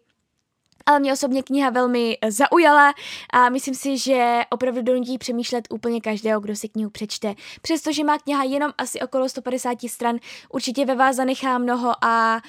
ale 0.85 0.99
mě 0.99 1.13
osobně 1.13 1.43
kniha 1.43 1.69
velmi 1.69 2.17
eh, 2.21 2.31
zaujala 2.31 2.93
a 3.33 3.49
myslím 3.49 3.75
si, 3.75 3.97
že 3.97 4.41
opravdu 4.49 4.81
donutí 4.81 5.17
přemýšlet 5.17 5.67
úplně 5.69 6.01
každého, 6.01 6.41
kdo 6.41 6.55
si 6.55 6.69
knihu 6.69 6.89
přečte. 6.89 7.35
Přestože 7.61 8.03
má 8.03 8.17
kniha 8.17 8.43
jenom 8.43 8.71
asi 8.77 9.01
okolo 9.01 9.29
150 9.29 9.77
stran, 9.87 10.17
určitě 10.49 10.85
ve 10.85 10.95
vás 10.95 11.15
zanechá 11.15 11.57
mnoho 11.57 11.93
a 12.01 12.41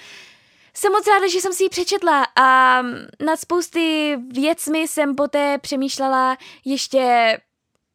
jsem 0.74 0.92
moc 0.92 1.06
ráda, 1.06 1.28
že 1.28 1.40
jsem 1.40 1.52
si 1.52 1.62
ji 1.62 1.68
přečetla 1.68 2.26
a 2.36 2.82
nad 3.24 3.40
spousty 3.40 4.16
věcmi 4.30 4.88
jsem 4.88 5.14
poté 5.14 5.58
přemýšlela 5.58 6.36
ještě 6.64 7.36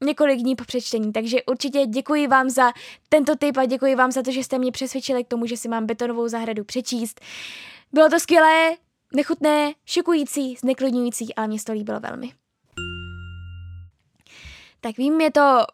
několik 0.04 0.40
dní 0.40 0.56
po 0.56 0.66
přečtení, 0.66 1.14
takže 1.14 1.44
určitě 1.44 1.86
děkuji 1.86 2.28
vám 2.28 2.50
za 2.50 2.72
tento 3.10 3.36
tip 3.36 3.58
a 3.58 3.66
děkuji 3.66 3.96
vám 3.96 4.12
za 4.12 4.22
to, 4.22 4.32
že 4.32 4.44
jste 4.44 4.60
mě 4.60 4.72
přesvědčili 4.72 5.24
k 5.24 5.28
tomu, 5.28 5.46
že 5.46 5.58
si 5.58 5.70
mám 5.70 5.86
betonovou 5.86 6.28
zahradu 6.28 6.64
přečíst. 6.64 7.22
Bylo 7.94 8.10
to 8.10 8.20
skvělé, 8.20 8.76
Nechutné, 9.14 9.74
šokující, 9.86 10.56
zneklidňující, 10.56 11.36
ale 11.36 11.48
mě 11.48 11.58
to 11.66 11.74
líbilo 11.74 12.00
velmi. 12.00 12.32
Tak 14.82 14.98
vím, 14.98 15.22
je 15.22 15.32
to 15.32 15.66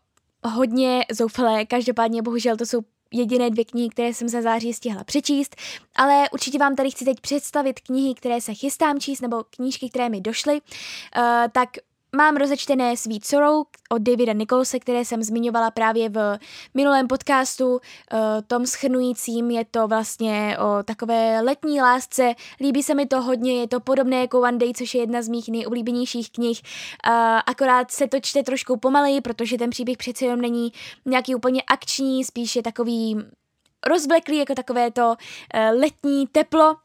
hodně 0.43 1.05
zoufalé, 1.11 1.65
každopádně 1.65 2.21
bohužel 2.21 2.57
to 2.57 2.65
jsou 2.65 2.81
jediné 3.11 3.49
dvě 3.49 3.65
knihy, 3.65 3.89
které 3.89 4.13
jsem 4.13 4.29
za 4.29 4.41
září 4.41 4.73
stihla 4.73 5.03
přečíst, 5.03 5.55
ale 5.95 6.29
určitě 6.29 6.57
vám 6.57 6.75
tady 6.75 6.91
chci 6.91 7.05
teď 7.05 7.21
představit 7.21 7.79
knihy, 7.79 8.13
které 8.13 8.41
se 8.41 8.53
chystám 8.53 8.99
číst, 8.99 9.21
nebo 9.21 9.43
knížky, 9.43 9.89
které 9.89 10.09
mi 10.09 10.21
došly. 10.21 10.53
Uh, 10.53 11.21
tak 11.51 11.69
Mám 12.17 12.35
rozečtené 12.35 12.97
Sweet 12.97 13.25
Sorrow 13.25 13.63
od 13.89 14.01
Davida 14.01 14.33
Nicholse, 14.33 14.79
které 14.79 15.05
jsem 15.05 15.23
zmiňovala 15.23 15.71
právě 15.71 16.09
v 16.09 16.39
minulém 16.73 17.07
podcastu. 17.07 17.79
Eh, 18.13 18.17
tom 18.47 18.65
schrnujícím 18.65 19.51
je 19.51 19.65
to 19.65 19.87
vlastně 19.87 20.57
o 20.59 20.83
takové 20.83 21.41
letní 21.41 21.81
lásce. 21.81 22.33
Líbí 22.61 22.83
se 22.83 22.95
mi 22.95 23.05
to 23.05 23.21
hodně, 23.21 23.61
je 23.61 23.67
to 23.67 23.79
podobné 23.79 24.21
jako 24.21 24.39
One 24.41 24.57
Day, 24.57 24.73
což 24.73 24.93
je 24.93 25.01
jedna 25.01 25.21
z 25.21 25.27
mých 25.27 25.49
nejoblíbenějších 25.49 26.31
knih. 26.31 26.61
Eh, 26.63 27.11
akorát 27.45 27.91
se 27.91 28.07
to 28.07 28.19
čte 28.21 28.43
trošku 28.43 28.77
pomaleji, 28.77 29.21
protože 29.21 29.57
ten 29.57 29.69
příběh 29.69 29.97
přece 29.97 30.25
jenom 30.25 30.41
není 30.41 30.71
nějaký 31.05 31.35
úplně 31.35 31.61
akční, 31.67 32.23
spíš 32.23 32.55
je 32.55 32.63
takový 32.63 33.17
rozvleklý, 33.87 34.37
jako 34.37 34.55
takové 34.55 34.91
to 34.91 35.15
eh, 35.53 35.71
letní 35.71 36.27
teplo 36.27 36.75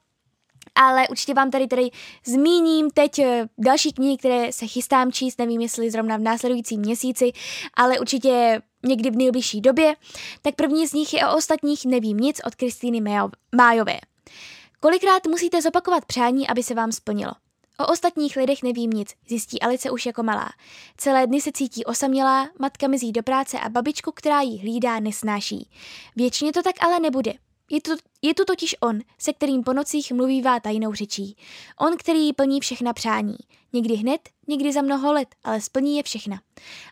ale 0.75 1.09
určitě 1.09 1.35
vám 1.35 1.51
tady 1.51 1.67
tady 1.67 1.91
zmíním 2.27 2.91
teď 2.91 3.19
eh, 3.19 3.49
další 3.59 3.93
knihy, 3.93 4.17
které 4.17 4.53
se 4.53 4.67
chystám 4.67 5.13
číst, 5.13 5.39
nevím 5.39 5.61
jestli 5.61 5.91
zrovna 5.91 6.17
v 6.17 6.21
následujícím 6.21 6.81
měsíci, 6.81 7.33
ale 7.75 7.99
určitě 7.99 8.63
někdy 8.87 9.11
v 9.11 9.17
nejbližší 9.17 9.61
době. 9.61 9.95
Tak 10.43 10.55
první 10.55 10.87
z 10.87 10.93
nich 10.93 11.15
je 11.15 11.27
o 11.27 11.37
ostatních 11.37 11.85
nevím 11.85 12.17
nic 12.17 12.41
od 12.47 12.55
Kristýny 12.55 13.01
Májové. 13.57 13.99
Kolikrát 14.81 15.27
musíte 15.27 15.63
zopakovat 15.63 16.05
přání, 16.05 16.49
aby 16.49 16.63
se 16.63 16.75
vám 16.75 16.93
splnilo? 16.93 17.33
O 17.79 17.87
ostatních 17.87 18.37
lidech 18.37 18.63
nevím 18.63 18.91
nic, 18.91 19.15
zjistí 19.29 19.61
Alice 19.61 19.91
už 19.91 20.07
jako 20.07 20.23
malá. 20.23 20.49
Celé 20.97 21.27
dny 21.27 21.41
se 21.41 21.53
cítí 21.53 21.85
osamělá, 21.85 22.49
matka 22.59 22.89
mizí 22.89 23.13
do 23.13 23.23
práce 23.23 23.61
a 23.61 23.69
babičku, 23.69 24.13
která 24.13 24.41
ji 24.41 24.59
hlídá, 24.59 25.01
nesnáší. 25.01 25.71
Většině 26.17 26.53
to 26.53 26.63
tak 26.63 26.75
ale 26.81 27.01
nebude. 27.01 27.33
Je 27.71 27.81
tu, 27.81 27.91
je 28.23 28.35
tu 28.35 28.45
totiž 28.45 28.77
on, 28.81 29.01
se 29.19 29.33
kterým 29.33 29.63
po 29.63 29.73
nocích 29.73 30.13
mluvívá 30.13 30.61
tajnou 30.61 30.95
řečí. 30.95 31.37
On, 31.81 31.97
který 31.97 32.33
plní 32.33 32.61
všechna 32.61 32.93
přání. 32.93 33.37
Někdy 33.73 33.95
hned, 33.95 34.29
někdy 34.49 34.73
za 34.73 34.83
mnoho 34.83 35.13
let, 35.13 35.29
ale 35.45 35.61
splní 35.61 35.97
je 35.97 36.03
všechna. 36.03 36.41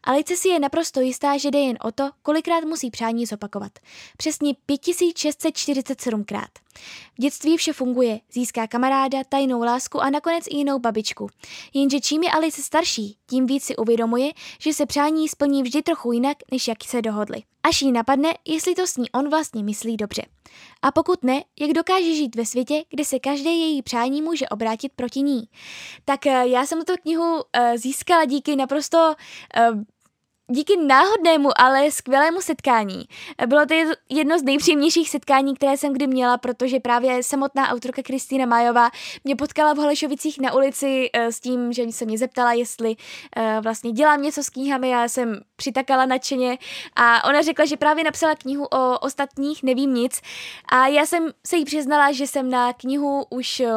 Alice 0.05 0.37
si 0.37 0.49
je 0.49 0.59
naprosto 0.59 1.01
jistá, 1.01 1.37
že 1.37 1.51
jde 1.51 1.59
jen 1.59 1.77
o 1.85 1.93
to, 1.93 2.11
kolikrát 2.23 2.65
musí 2.65 2.91
přání 2.91 3.27
zopakovat. 3.27 3.73
Přesně 4.17 4.53
5647krát. 4.69 6.49
V 7.19 7.23
dětství 7.23 7.57
vše 7.57 7.73
funguje, 7.73 8.21
získá 8.33 8.67
kamaráda, 8.67 9.25
tajnou 9.29 9.63
lásku 9.63 10.01
a 10.01 10.11
nakonec 10.11 10.45
i 10.47 10.57
jinou 10.57 10.79
babičku. 10.79 11.29
Jenže 11.75 12.01
čím 12.01 12.23
je 12.23 12.31
Alice 12.31 12.63
starší, 12.63 13.17
tím 13.27 13.47
víc 13.47 13.65
si 13.65 13.77
uvědomuje, 13.77 14.33
že 14.59 14.73
se 14.73 14.87
přání 14.87 15.29
splní 15.29 15.63
vždy 15.63 15.83
trochu 15.83 16.13
jinak, 16.13 16.37
než 16.53 16.69
jak 16.69 16.85
se 16.85 17.03
dohodli. 17.03 17.43
Až 17.63 17.83
jí 17.83 17.93
napadne, 17.93 18.35
jestli 18.49 18.75
to 18.75 18.87
s 18.87 18.97
ní 18.97 19.11
on 19.11 19.31
vlastně 19.31 19.65
myslí 19.65 19.97
dobře. 19.97 20.23
A 20.83 20.93
pokud 20.93 21.20
smutné, 21.21 21.45
jak 21.61 21.71
dokáže 21.71 22.15
žít 22.15 22.37
ve 22.37 22.47
světě, 22.47 22.85
kde 22.91 23.05
se 23.05 23.19
každé 23.19 23.51
její 23.51 23.83
přání 23.83 24.23
může 24.23 24.49
obrátit 24.49 24.93
proti 24.97 25.23
ní. 25.23 25.43
Tak 26.05 26.27
eh, 26.27 26.49
já 26.49 26.67
jsem 26.67 26.85
tu 26.85 26.93
knihu 27.03 27.43
eh, 27.53 27.79
získala 27.79 28.25
díky 28.25 28.57
naprosto 28.57 29.15
díky 30.51 30.77
náhodnému, 30.77 31.51
ale 31.57 31.91
skvělému 31.91 32.41
setkání. 32.41 33.05
Bylo 33.47 33.67
to 33.67 33.75
jedno 34.09 34.39
z 34.39 34.43
nejpříjemnějších 34.43 35.11
setkání, 35.11 35.55
které 35.55 35.77
jsem 35.77 35.93
kdy 35.93 36.07
měla, 36.07 36.39
protože 36.39 36.81
právě 36.81 37.23
samotná 37.23 37.69
autorka 37.69 38.03
Kristýna 38.03 38.47
Majová 38.47 38.91
mě 39.25 39.37
potkala 39.37 39.73
v 39.73 39.77
Holešovicích 39.77 40.41
na 40.41 40.55
ulici 40.55 41.11
eh, 41.13 41.33
s 41.33 41.41
tím, 41.41 41.73
že 41.73 41.93
se 41.93 42.05
mě 42.05 42.19
zeptala, 42.19 42.53
jestli 42.53 42.97
eh, 43.37 43.61
vlastně 43.61 43.93
dělám 43.93 44.23
něco 44.23 44.43
s 44.43 44.51
knihami, 44.51 44.89
já 44.89 45.09
jsem 45.09 45.41
přitakala 45.57 46.07
nadšeně 46.07 46.59
a 46.97 47.25
ona 47.25 47.43
řekla, 47.43 47.65
že 47.65 47.77
právě 47.77 48.05
napsala 48.05 48.35
knihu 48.35 48.65
o 48.65 48.99
ostatních, 48.99 49.63
nevím 49.63 49.95
nic 49.95 50.21
a 50.73 50.87
já 50.87 51.07
jsem 51.07 51.29
se 51.47 51.57
jí 51.57 51.65
přiznala, 51.65 52.13
že 52.13 52.27
jsem 52.27 52.51
na 52.51 52.73
knihu 52.73 53.25
už 53.31 53.61
eh, 53.61 53.71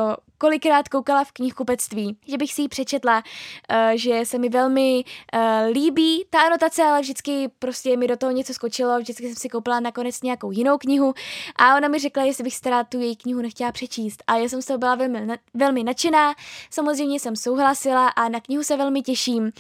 kolikrát 0.44 0.90
koukala 0.90 1.24
v 1.24 1.32
knihkupectví, 1.32 2.18
že 2.28 2.38
bych 2.38 2.54
si 2.54 2.62
ji 2.62 2.68
přečetla, 2.68 3.18
uh, 3.18 3.78
že 3.96 4.26
se 4.26 4.38
mi 4.38 4.50
velmi 4.50 5.04
uh, 5.04 5.72
líbí 5.72 6.26
ta 6.30 6.42
anotace, 6.42 6.84
ale 6.84 7.02
vždycky 7.02 7.50
prostě 7.60 7.98
mi 7.98 8.08
do 8.08 8.18
toho 8.18 8.32
něco 8.32 8.54
skočilo, 8.54 9.00
vždycky 9.00 9.28
jsem 9.28 9.36
si 9.36 9.50
koupila 9.50 9.80
nakonec 9.80 10.22
nějakou 10.22 10.52
jinou 10.52 10.78
knihu 10.78 11.14
a 11.56 11.78
ona 11.78 11.88
mi 11.88 12.00
řekla, 12.00 12.24
jestli 12.24 12.44
bych 12.44 12.56
stará 12.56 12.84
tu 12.84 13.00
její 13.00 13.16
knihu 13.16 13.42
nechtěla 13.42 13.72
přečíst 13.72 14.24
a 14.28 14.36
já 14.36 14.50
jsem 14.50 14.62
z 14.62 14.66
toho 14.66 14.78
byla 14.78 14.96
velmi, 14.96 15.28
velmi 15.54 15.84
nadšená, 15.84 16.36
samozřejmě 16.70 17.20
jsem 17.20 17.36
souhlasila 17.36 18.08
a 18.08 18.30
na 18.30 18.40
knihu 18.40 18.64
se 18.64 18.78
velmi 18.78 19.02
těším. 19.02 19.52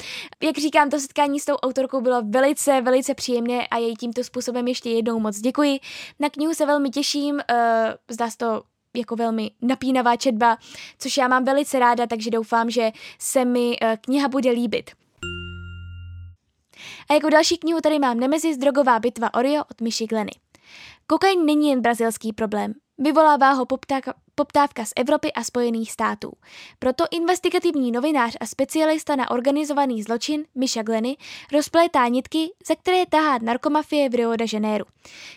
Jak 0.43 0.57
říkám, 0.57 0.89
to 0.89 0.99
setkání 0.99 1.39
s 1.39 1.45
tou 1.45 1.55
autorkou 1.55 2.01
bylo 2.01 2.21
velice, 2.21 2.81
velice 2.81 3.13
příjemné 3.13 3.67
a 3.67 3.77
jej 3.77 3.95
tímto 3.95 4.23
způsobem 4.23 4.67
ještě 4.67 4.89
jednou 4.89 5.19
moc 5.19 5.39
děkuji. 5.39 5.79
Na 6.19 6.29
knihu 6.29 6.53
se 6.53 6.65
velmi 6.65 6.89
těším, 6.89 7.35
uh, 7.35 7.41
zdá 8.09 8.29
se 8.29 8.37
to 8.37 8.72
jako 8.97 9.15
velmi 9.15 9.51
napínavá 9.61 10.15
četba, 10.15 10.57
což 10.99 11.17
já 11.17 11.27
mám 11.27 11.43
velice 11.43 11.79
ráda, 11.79 12.07
takže 12.07 12.31
doufám, 12.31 12.69
že 12.69 12.91
se 13.19 13.45
mi 13.45 13.77
eh, 13.81 13.97
kniha 14.01 14.29
bude 14.29 14.51
líbit. 14.51 14.91
A 17.09 17.13
jako 17.13 17.29
další 17.29 17.57
knihu 17.57 17.81
tady 17.81 17.99
mám 17.99 18.19
Nemesis 18.19 18.57
drogová 18.57 18.99
bitva 18.99 19.33
Oreo 19.33 19.63
od 19.71 19.81
Myši 19.81 20.05
Gleny. 20.05 20.31
Kokain 21.07 21.45
není 21.45 21.69
jen 21.69 21.81
brazilský 21.81 22.33
problém. 22.33 22.73
Vyvolává 22.97 23.51
ho 23.51 23.65
poptávka, 23.65 24.13
poptávka 24.35 24.85
z 24.85 24.93
Evropy 24.95 25.33
a 25.33 25.43
Spojených 25.43 25.91
států. 25.91 26.31
Proto 26.79 27.05
investigativní 27.11 27.91
novinář 27.91 28.37
a 28.39 28.45
specialista 28.45 29.15
na 29.15 29.31
organizovaný 29.31 30.03
zločin 30.03 30.45
Misha 30.55 30.83
Glenny 30.83 31.17
rozplétá 31.53 32.07
nitky, 32.07 32.49
za 32.67 32.75
které 32.75 33.05
tahá 33.05 33.37
narkomafie 33.37 34.09
v 34.09 34.15
Rio 34.15 34.35
de 34.35 34.45
Janeiro. 34.53 34.85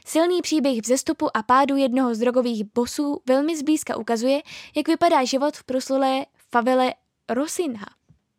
Silný 0.07 0.43
příběh 0.43 0.83
vzestupu 0.83 1.37
a 1.37 1.43
pádu 1.43 1.77
jednoho 1.77 2.15
z 2.15 2.19
drogových 2.19 2.65
bosů 2.75 3.21
velmi 3.27 3.57
zblízka 3.57 3.97
ukazuje, 3.97 4.43
jak 4.77 4.89
vypadá 4.89 5.25
život 5.25 5.57
v 5.57 5.65
proslulé 5.65 6.27
favele 6.51 6.95
Rosinha. 7.29 7.87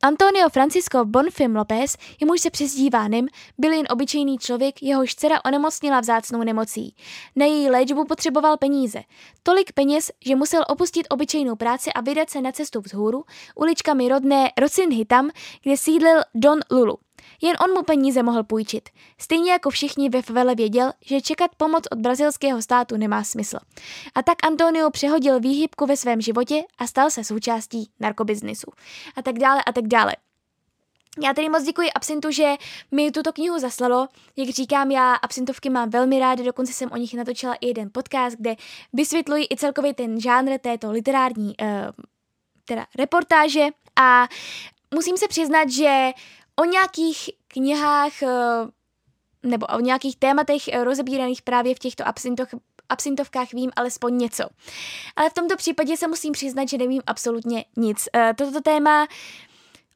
Antonio 0.04 0.50
Francisco 0.50 1.06
Bonfim 1.06 1.56
López, 1.56 1.98
jemuž 2.22 2.42
se 2.42 2.50
přezdívá 2.50 3.08
Nim, 3.08 3.28
byl 3.58 3.72
jen 3.72 3.86
obyčejný 3.92 4.38
člověk, 4.38 4.84
jehož 4.84 5.16
dcera 5.16 5.46
onemocnila 5.46 6.00
vzácnou 6.00 6.44
nemocí. 6.44 6.96
Na 7.36 7.46
její 7.46 7.70
léčbu 7.70 8.06
potřeboval 8.06 8.58
peníze. 8.58 9.00
Tolik 9.44 9.72
peněz, 9.72 10.12
že 10.26 10.36
musel 10.36 10.64
opustit 10.68 11.08
obyčejnou 11.10 11.56
práci 11.56 11.94
a 11.94 12.02
vydat 12.02 12.30
se 12.30 12.42
na 12.42 12.52
cestu 12.52 12.82
vzhůru, 12.82 13.24
uličkami 13.56 14.10
rodné 14.10 14.52
Rocinhy 14.58 15.06
tam, 15.06 15.30
kde 15.64 15.78
sídlil 15.78 16.22
Don 16.36 16.60
Lulu. 16.72 16.98
Jen 17.42 17.56
on 17.66 17.74
mu 17.74 17.84
peníze 17.84 18.24
mohl 18.24 18.44
půjčit. 18.44 18.90
Stejně 19.18 19.52
jako 19.52 19.70
všichni 19.70 20.10
ve 20.10 20.22
favele 20.22 20.56
věděl, 20.56 20.94
že 21.06 21.22
čekat 21.22 21.52
pomoc 21.58 21.84
od 21.92 22.00
brazilského 22.00 22.62
státu 22.62 22.98
nemá 22.98 23.24
smysl. 23.24 23.58
A 24.16 24.24
tak 24.24 24.46
Antonio 24.46 24.90
přehodil 24.90 25.40
výhybku 25.40 25.86
ve 25.86 25.98
svém 25.98 26.22
životě 26.22 26.64
a 26.78 26.88
stal 26.88 27.10
se 27.10 27.24
součástí 27.24 27.90
narkobiznisu. 28.00 28.72
A 29.16 29.22
tak 29.22 29.40
dále 29.40 29.64
a 29.64 29.72
tak 29.72 29.88
dále. 29.88 30.16
Já 31.24 31.34
tedy 31.34 31.50
moc 31.50 31.64
děkuji 31.64 31.92
Absintu, 31.92 32.32
že 32.32 32.56
mi 32.92 33.12
tuto 33.12 33.34
knihu 33.34 33.60
zaslalo. 33.60 34.08
Jak 34.36 34.50
říkám, 34.50 34.92
já 34.92 35.14
Absintovky 35.14 35.70
mám 35.70 35.90
velmi 35.90 36.20
ráda, 36.20 36.44
dokonce 36.44 36.74
jsem 36.74 36.92
o 36.92 36.98
nich 36.98 37.14
natočila 37.14 37.54
i 37.54 37.68
jeden 37.68 37.90
podcast, 37.92 38.38
kde 38.40 38.56
vysvětluji 38.94 39.48
i 39.52 39.56
celkově 39.56 39.94
ten 39.94 40.22
žánr 40.22 40.58
této 40.58 40.92
literární 40.92 41.56
uh, 41.62 41.68
teda 42.66 42.86
reportáže 42.98 43.68
a 43.96 44.28
musím 44.94 45.18
se 45.18 45.28
přiznat, 45.28 45.70
že 45.70 46.12
o 46.60 46.66
nějakých 46.66 47.30
knihách 47.48 48.24
eh, 48.24 48.28
nebo 49.44 49.66
o 49.66 49.80
nějakých 49.80 50.18
tématech 50.18 50.68
eh, 50.68 50.84
rozebíraných 50.84 51.42
právě 51.42 51.76
v 51.76 51.80
těchto 51.80 52.08
absintoch, 52.08 52.48
absintovkách 52.90 53.54
vím 53.54 53.72
alespoň 53.76 54.18
něco. 54.18 54.44
Ale 55.16 55.30
v 55.30 55.34
tomto 55.34 55.56
případě 55.56 55.98
se 55.98 56.08
musím 56.08 56.34
přiznat, 56.34 56.70
že 56.70 56.78
nevím 56.78 57.02
absolutně 57.06 57.66
nic. 57.78 58.10
Eh, 58.16 58.34
toto 58.38 58.62
téma 58.62 59.08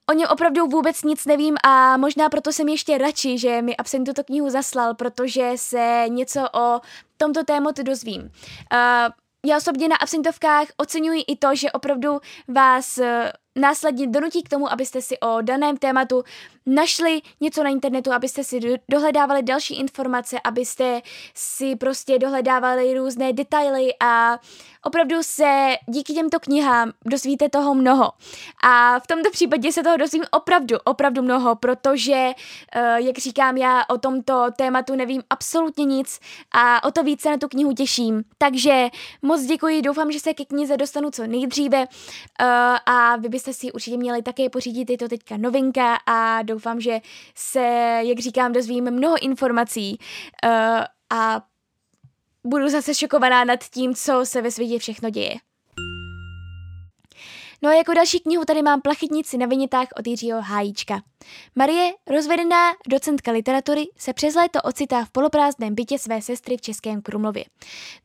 O 0.10 0.14
něm 0.14 0.28
opravdu 0.32 0.66
vůbec 0.66 1.04
nic 1.04 1.26
nevím 1.26 1.56
a 1.64 1.98
možná 1.98 2.30
proto 2.30 2.54
jsem 2.54 2.68
ještě 2.68 2.98
radši, 2.98 3.38
že 3.38 3.62
mi 3.62 3.78
absent 3.78 4.06
tuto 4.06 4.24
knihu 4.24 4.50
zaslal, 4.50 4.96
protože 4.96 5.52
se 5.56 6.06
něco 6.08 6.48
o 6.54 6.82
tomto 7.18 7.44
tématu 7.44 7.84
dozvím. 7.84 8.22
Uh, 8.22 8.30
já 9.46 9.58
osobně 9.58 9.88
na 9.88 9.96
absentovkách 9.96 10.68
oceňuji 10.78 11.22
i 11.28 11.36
to, 11.36 11.56
že 11.56 11.72
opravdu 11.72 12.20
vás 12.48 13.00
následně 13.56 14.08
donutí 14.08 14.44
k 14.44 14.50
tomu, 14.50 14.72
abyste 14.72 15.02
si 15.02 15.20
o 15.20 15.42
daném 15.42 15.78
tématu 15.78 16.24
našli 16.66 17.22
něco 17.40 17.64
na 17.64 17.70
internetu, 17.70 18.14
abyste 18.14 18.44
si 18.44 18.60
dohledávali 18.90 19.44
další 19.44 19.80
informace, 19.80 20.38
abyste 20.44 21.02
si 21.34 21.76
prostě 21.76 22.20
dohledávali 22.20 22.94
různé 22.94 23.34
detaily 23.34 23.94
a 24.00 24.40
opravdu 24.84 25.24
se 25.24 25.76
díky 25.88 26.14
těmto 26.14 26.40
knihám 26.40 26.92
dozvíte 27.06 27.50
toho 27.50 27.76
mnoho. 27.76 28.12
A 28.64 29.00
v 29.00 29.08
tomto 29.08 29.32
případě 29.32 29.72
se 29.72 29.84
toho 29.84 29.98
dozvím 29.98 30.24
opravdu, 30.32 30.78
opravdu 30.84 31.22
mnoho, 31.22 31.56
protože, 31.56 32.32
eh, 32.76 33.02
jak 33.02 33.18
říkám, 33.18 33.58
já 33.58 33.84
o 33.90 33.98
tomto 33.98 34.46
tématu 34.58 34.96
nevím 34.96 35.24
absolutně 35.30 35.86
nic 35.86 36.20
a 36.52 36.84
o 36.84 36.92
to 36.92 37.04
více 37.04 37.30
na 37.30 37.38
tu 37.38 37.48
knihu 37.48 37.74
těším. 37.74 38.24
Takže 38.38 38.90
moc 39.22 39.42
děkuji, 39.42 39.82
doufám, 39.82 40.12
že 40.12 40.20
se 40.20 40.34
ke 40.34 40.46
knize 40.46 40.78
dostanu 40.78 41.12
co 41.12 41.28
nejdříve 41.28 41.86
eh, 42.42 42.46
a 42.86 43.16
vy 43.16 43.30
byste 43.30 43.54
si 43.54 43.72
určitě 43.72 43.98
měli 43.98 44.22
také 44.22 44.50
pořídit, 44.50 44.90
je 44.90 44.98
to 44.98 45.08
teďka 45.08 45.38
novinka 45.38 45.98
a 46.06 46.42
doufám, 46.42 46.61
že 46.82 47.00
se, 47.36 47.60
jak 48.04 48.20
říkám, 48.20 48.52
dozvím 48.52 48.92
mnoho 48.92 49.24
informací 49.24 49.98
uh, 50.46 50.52
a 51.20 51.42
budu 52.48 52.70
zase 52.70 52.96
šokovaná 52.96 53.44
nad 53.44 53.60
tím, 53.64 53.96
co 53.96 54.22
se 54.24 54.42
ve 54.42 54.52
světě 54.52 54.80
všechno 54.80 55.10
děje. 55.10 55.36
No 57.62 57.70
a 57.70 57.74
jako 57.74 57.94
další 57.94 58.20
knihu 58.20 58.46
tady 58.46 58.62
mám 58.62 58.82
Plachytnici 58.82 59.38
na 59.38 59.46
vinitách 59.46 59.88
od 60.00 60.08
Jiřího 60.08 60.42
Hájíčka. 60.42 61.02
Marie, 61.56 61.94
rozvedená 62.08 62.72
docentka 62.88 63.32
literatury, 63.32 63.88
se 63.98 64.14
přes 64.14 64.36
léto 64.36 64.62
ocitá 64.62 65.06
v 65.06 65.10
poloprázdném 65.10 65.76
bytě 65.76 66.00
své 66.00 66.22
sestry 66.22 66.58
v 66.58 66.62
Českém 66.62 67.02
Krumlově. 67.02 67.46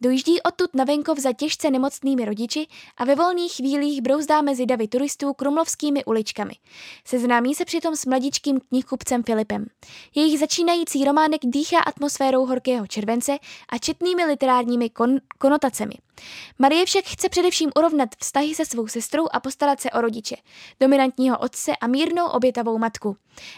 Dojíždí 0.00 0.42
odtud 0.42 0.74
na 0.74 0.84
venkov 0.84 1.18
za 1.18 1.32
těžce 1.32 1.70
nemocnými 1.70 2.24
rodiči 2.24 2.66
a 2.96 3.04
ve 3.04 3.14
volných 3.14 3.52
chvílích 3.52 4.02
brouzdá 4.02 4.42
mezi 4.42 4.66
davy 4.66 4.88
turistů 4.88 5.34
krumlovskými 5.34 6.04
uličkami. 6.04 6.54
Seznámí 7.04 7.54
se 7.54 7.64
přitom 7.64 7.96
s 7.96 8.06
mladičkým 8.06 8.60
knihkupcem 8.60 9.22
Filipem. 9.22 9.66
Jejich 10.14 10.38
začínající 10.38 11.04
románek 11.04 11.40
dýchá 11.44 11.80
atmosférou 11.80 12.46
horkého 12.46 12.86
července 12.86 13.38
a 13.68 13.78
četnými 13.78 14.24
literárními 14.24 14.86
kon- 14.86 15.20
konotacemi. 15.38 15.94
Marie 16.58 16.86
však 16.86 17.04
chce 17.04 17.28
především 17.28 17.70
urovnat 17.76 18.08
vztahy 18.18 18.54
se 18.54 18.64
svou 18.64 18.88
sestrou 18.88 19.26
a 19.32 19.40
postarat 19.40 19.80
se 19.80 19.90
o 19.90 20.00
rodiče, 20.00 20.36
dominantního 20.80 21.38
otce 21.38 21.72
a 21.80 21.86
mírnou 21.86 22.26
obětavou 22.26 22.78
matku. 22.78 23.05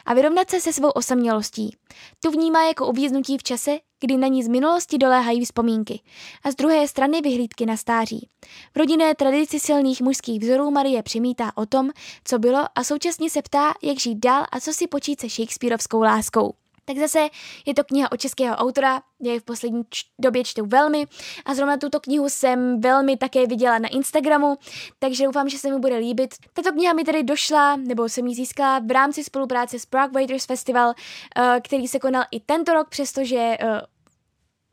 A 0.07 0.15
vyrovnat 0.15 0.51
se 0.51 0.61
se 0.61 0.73
svou 0.73 0.89
osamělostí. 0.91 1.77
Tu 2.23 2.31
vnímá 2.31 2.65
jako 2.65 2.87
uvěznutí 2.87 3.39
v 3.39 3.43
čase, 3.43 3.79
kdy 4.01 4.17
na 4.17 4.29
ní 4.29 4.43
z 4.43 4.49
minulosti 4.49 4.99
doléhají 4.99 5.45
vzpomínky. 5.45 6.01
A 6.45 6.51
z 6.51 6.55
druhé 6.55 6.89
strany 6.89 7.21
vyhlídky 7.21 7.67
na 7.67 7.77
stáří. 7.77 8.29
V 8.75 8.77
rodinné 8.77 9.15
tradici 9.15 9.61
silných 9.61 10.01
mužských 10.01 10.41
vzorů 10.41 10.71
Marie 10.71 11.03
přimítá 11.03 11.53
o 11.55 11.67
tom, 11.67 11.91
co 12.25 12.39
bylo 12.39 12.65
a 12.75 12.85
současně 12.85 13.31
se 13.31 13.43
ptá, 13.43 13.75
jak 13.83 13.99
žít 13.99 14.19
dál 14.19 14.45
a 14.53 14.61
co 14.61 14.73
si 14.73 14.87
počít 14.87 15.21
se 15.21 15.29
Shakespeareovskou 15.29 16.03
láskou 16.03 16.55
tak 16.89 16.99
zase 16.99 17.29
je 17.67 17.75
to 17.75 17.85
kniha 17.85 18.13
od 18.13 18.21
českého 18.21 18.57
autora, 18.57 19.03
je 19.21 19.41
v 19.41 19.43
poslední 19.43 19.83
č- 19.91 20.05
době 20.19 20.45
čtu 20.45 20.67
velmi 20.67 21.07
a 21.47 21.55
zrovna 21.55 21.77
tuto 21.77 22.01
knihu 22.01 22.29
jsem 22.29 22.81
velmi 22.81 23.17
také 23.17 23.47
viděla 23.47 23.79
na 23.79 23.89
Instagramu, 23.89 24.57
takže 24.99 25.25
doufám, 25.25 25.49
že 25.49 25.59
se 25.59 25.71
mi 25.71 25.79
bude 25.79 25.97
líbit. 25.97 26.35
Tato 26.53 26.73
kniha 26.73 26.93
mi 26.93 27.05
tedy 27.05 27.23
došla, 27.23 27.77
nebo 27.77 28.09
jsem 28.09 28.27
ji 28.27 28.35
získala 28.35 28.79
v 28.79 28.91
rámci 28.91 29.25
spolupráce 29.25 29.79
s 29.79 29.87
Prague 29.87 30.21
Writers 30.21 30.47
Festival, 30.47 30.89
uh, 30.89 31.45
který 31.65 31.89
se 31.89 31.99
konal 31.99 32.25
i 32.31 32.41
tento 32.41 32.73
rok, 32.73 32.89
přestože 32.89 33.57
uh, 33.63 33.69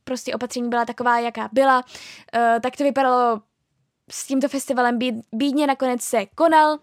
prostě 0.03 0.33
opatření 0.35 0.69
byla 0.69 0.85
taková, 0.85 1.19
jaká 1.19 1.49
byla, 1.51 1.77
uh, 1.77 2.59
tak 2.61 2.77
to 2.77 2.83
vypadalo 2.83 3.41
s 4.11 4.27
tímto 4.27 4.47
festivalem 4.47 4.99
bídně 5.31 5.67
nakonec 5.67 6.01
se 6.01 6.25
konal, 6.35 6.79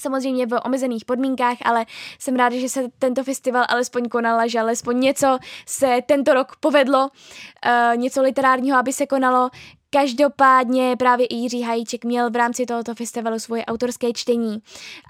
samozřejmě 0.00 0.46
v 0.46 0.60
omezených 0.64 1.04
podmínkách, 1.04 1.56
ale 1.64 1.86
jsem 2.18 2.36
ráda, 2.36 2.56
že 2.56 2.68
se 2.68 2.88
tento 2.98 3.24
festival 3.24 3.64
alespoň 3.68 4.08
konala, 4.08 4.46
že 4.46 4.60
alespoň 4.60 5.00
něco 5.00 5.38
se 5.66 5.98
tento 6.06 6.34
rok 6.34 6.56
povedlo, 6.60 7.08
uh, 7.08 7.96
něco 7.96 8.22
literárního, 8.22 8.78
aby 8.78 8.92
se 8.92 9.06
konalo. 9.06 9.50
Každopádně 9.90 10.96
právě 10.96 11.26
i 11.26 11.34
Jiří 11.34 11.62
Hajíček 11.62 12.04
měl 12.04 12.30
v 12.30 12.36
rámci 12.36 12.66
tohoto 12.66 12.94
festivalu 12.94 13.38
svoje 13.38 13.64
autorské 13.64 14.12
čtení 14.12 14.58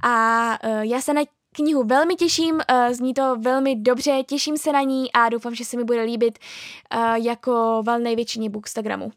a 0.03 0.49
uh, 0.65 0.81
já 0.81 1.01
se 1.01 1.15
na 1.15 1.23
knihu 1.53 1.85
velmi 1.85 2.15
těším, 2.15 2.55
uh, 2.55 2.93
zní 2.93 3.15
to 3.15 3.37
velmi 3.37 3.77
dobře, 3.77 4.23
těším 4.27 4.59
se 4.59 4.73
na 4.73 4.83
ní 4.83 5.13
a 5.13 5.29
doufám, 5.29 5.55
že 5.55 5.65
se 5.65 5.77
mi 5.77 5.85
bude 5.85 6.03
líbit 6.03 6.39
jako 7.15 7.83
valné 7.87 8.17
většině 8.17 8.51
Bookstagramu. 8.51 9.13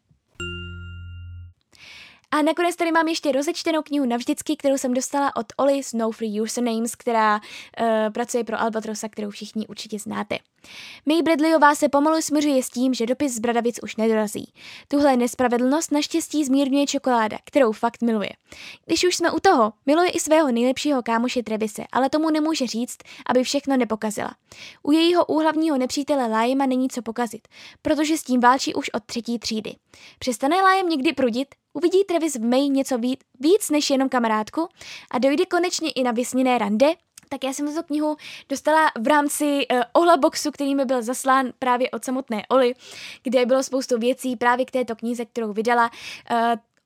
A 2.33 2.41
nakonec 2.41 2.75
tady 2.75 2.91
mám 2.91 3.07
ještě 3.07 3.31
rozečtenou 3.31 3.81
knihu 3.81 4.05
navždycky, 4.05 4.55
kterou 4.55 4.77
jsem 4.77 4.93
dostala 4.93 5.35
od 5.35 5.45
Oli 5.57 5.83
z 5.83 5.93
No 5.93 6.11
Free 6.11 6.41
Usernames, 6.41 6.95
která 6.95 7.35
uh, 7.35 7.87
pracuje 8.13 8.43
pro 8.43 8.61
Albatrosa, 8.61 9.09
kterou 9.09 9.29
všichni 9.29 9.67
určitě 9.67 9.99
znáte. 9.99 10.37
May 11.05 11.21
Bradleyová 11.21 11.75
se 11.75 11.89
pomalu 11.89 12.21
směřuje 12.21 12.63
s 12.63 12.69
tím, 12.69 12.93
že 12.93 13.05
dopis 13.05 13.35
z 13.35 13.39
Bradavic 13.39 13.79
už 13.83 13.95
nedorazí. 13.95 14.53
Tuhle 14.87 15.17
nespravedlnost 15.17 15.91
naštěstí 15.91 16.45
zmírňuje 16.45 16.87
čokoláda, 16.87 17.37
kterou 17.45 17.71
fakt 17.71 18.01
miluje. 18.01 18.29
Když 18.85 19.07
už 19.07 19.15
jsme 19.15 19.31
u 19.31 19.39
toho, 19.39 19.73
miluje 19.85 20.09
i 20.09 20.19
svého 20.19 20.51
nejlepšího 20.51 21.03
kámoše 21.03 21.43
Trevise, 21.43 21.83
ale 21.91 22.09
tomu 22.09 22.29
nemůže 22.29 22.67
říct, 22.67 22.97
aby 23.25 23.43
všechno 23.43 23.77
nepokazila. 23.77 24.35
U 24.83 24.91
jejího 24.91 25.25
úhlavního 25.25 25.77
nepřítele 25.77 26.27
Lájema 26.27 26.65
není 26.65 26.89
co 26.89 27.01
pokazit, 27.01 27.47
protože 27.81 28.17
s 28.17 28.23
tím 28.23 28.39
válčí 28.39 28.73
už 28.73 28.89
od 28.89 29.03
třetí 29.03 29.39
třídy. 29.39 29.75
Přestane 30.19 30.61
Lájem 30.61 30.89
někdy 30.89 31.13
prudit, 31.13 31.47
uvidí 31.73 32.03
Travis 32.03 32.35
v 32.35 32.43
May 32.43 32.69
něco 32.69 32.97
víc, 32.97 33.19
víc 33.39 33.69
než 33.69 33.89
jenom 33.89 34.09
kamarádku 34.09 34.67
a 35.11 35.19
dojde 35.19 35.45
konečně 35.45 35.91
i 35.91 36.03
na 36.03 36.11
vysněné 36.11 36.57
rande, 36.57 36.93
tak 37.29 37.43
já 37.43 37.53
jsem 37.53 37.67
tuto 37.67 37.83
knihu 37.83 38.17
dostala 38.49 38.91
v 38.99 39.07
rámci 39.07 39.67
uh, 39.71 39.81
Ohla 39.93 40.17
boxu, 40.17 40.51
který 40.51 40.75
mi 40.75 40.85
byl 40.85 41.01
zaslán 41.01 41.51
právě 41.59 41.91
od 41.91 42.05
samotné 42.05 42.43
Oli, 42.49 42.73
kde 43.23 43.45
bylo 43.45 43.63
spoustu 43.63 43.97
věcí 43.97 44.35
právě 44.35 44.65
k 44.65 44.71
této 44.71 44.95
knize, 44.95 45.25
kterou 45.25 45.53
vydala. 45.53 45.91
Uh, 46.31 46.37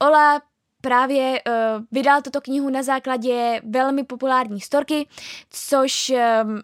Ola 0.08 0.42
právě 0.82 1.42
uh, 1.48 1.84
vydal 1.92 2.22
tuto 2.22 2.42
knihu 2.42 2.70
na 2.70 2.84
základě 2.84 3.62
velmi 3.64 4.04
populární 4.04 4.62
storky, 4.62 5.08
což 5.50 6.10
um, 6.10 6.62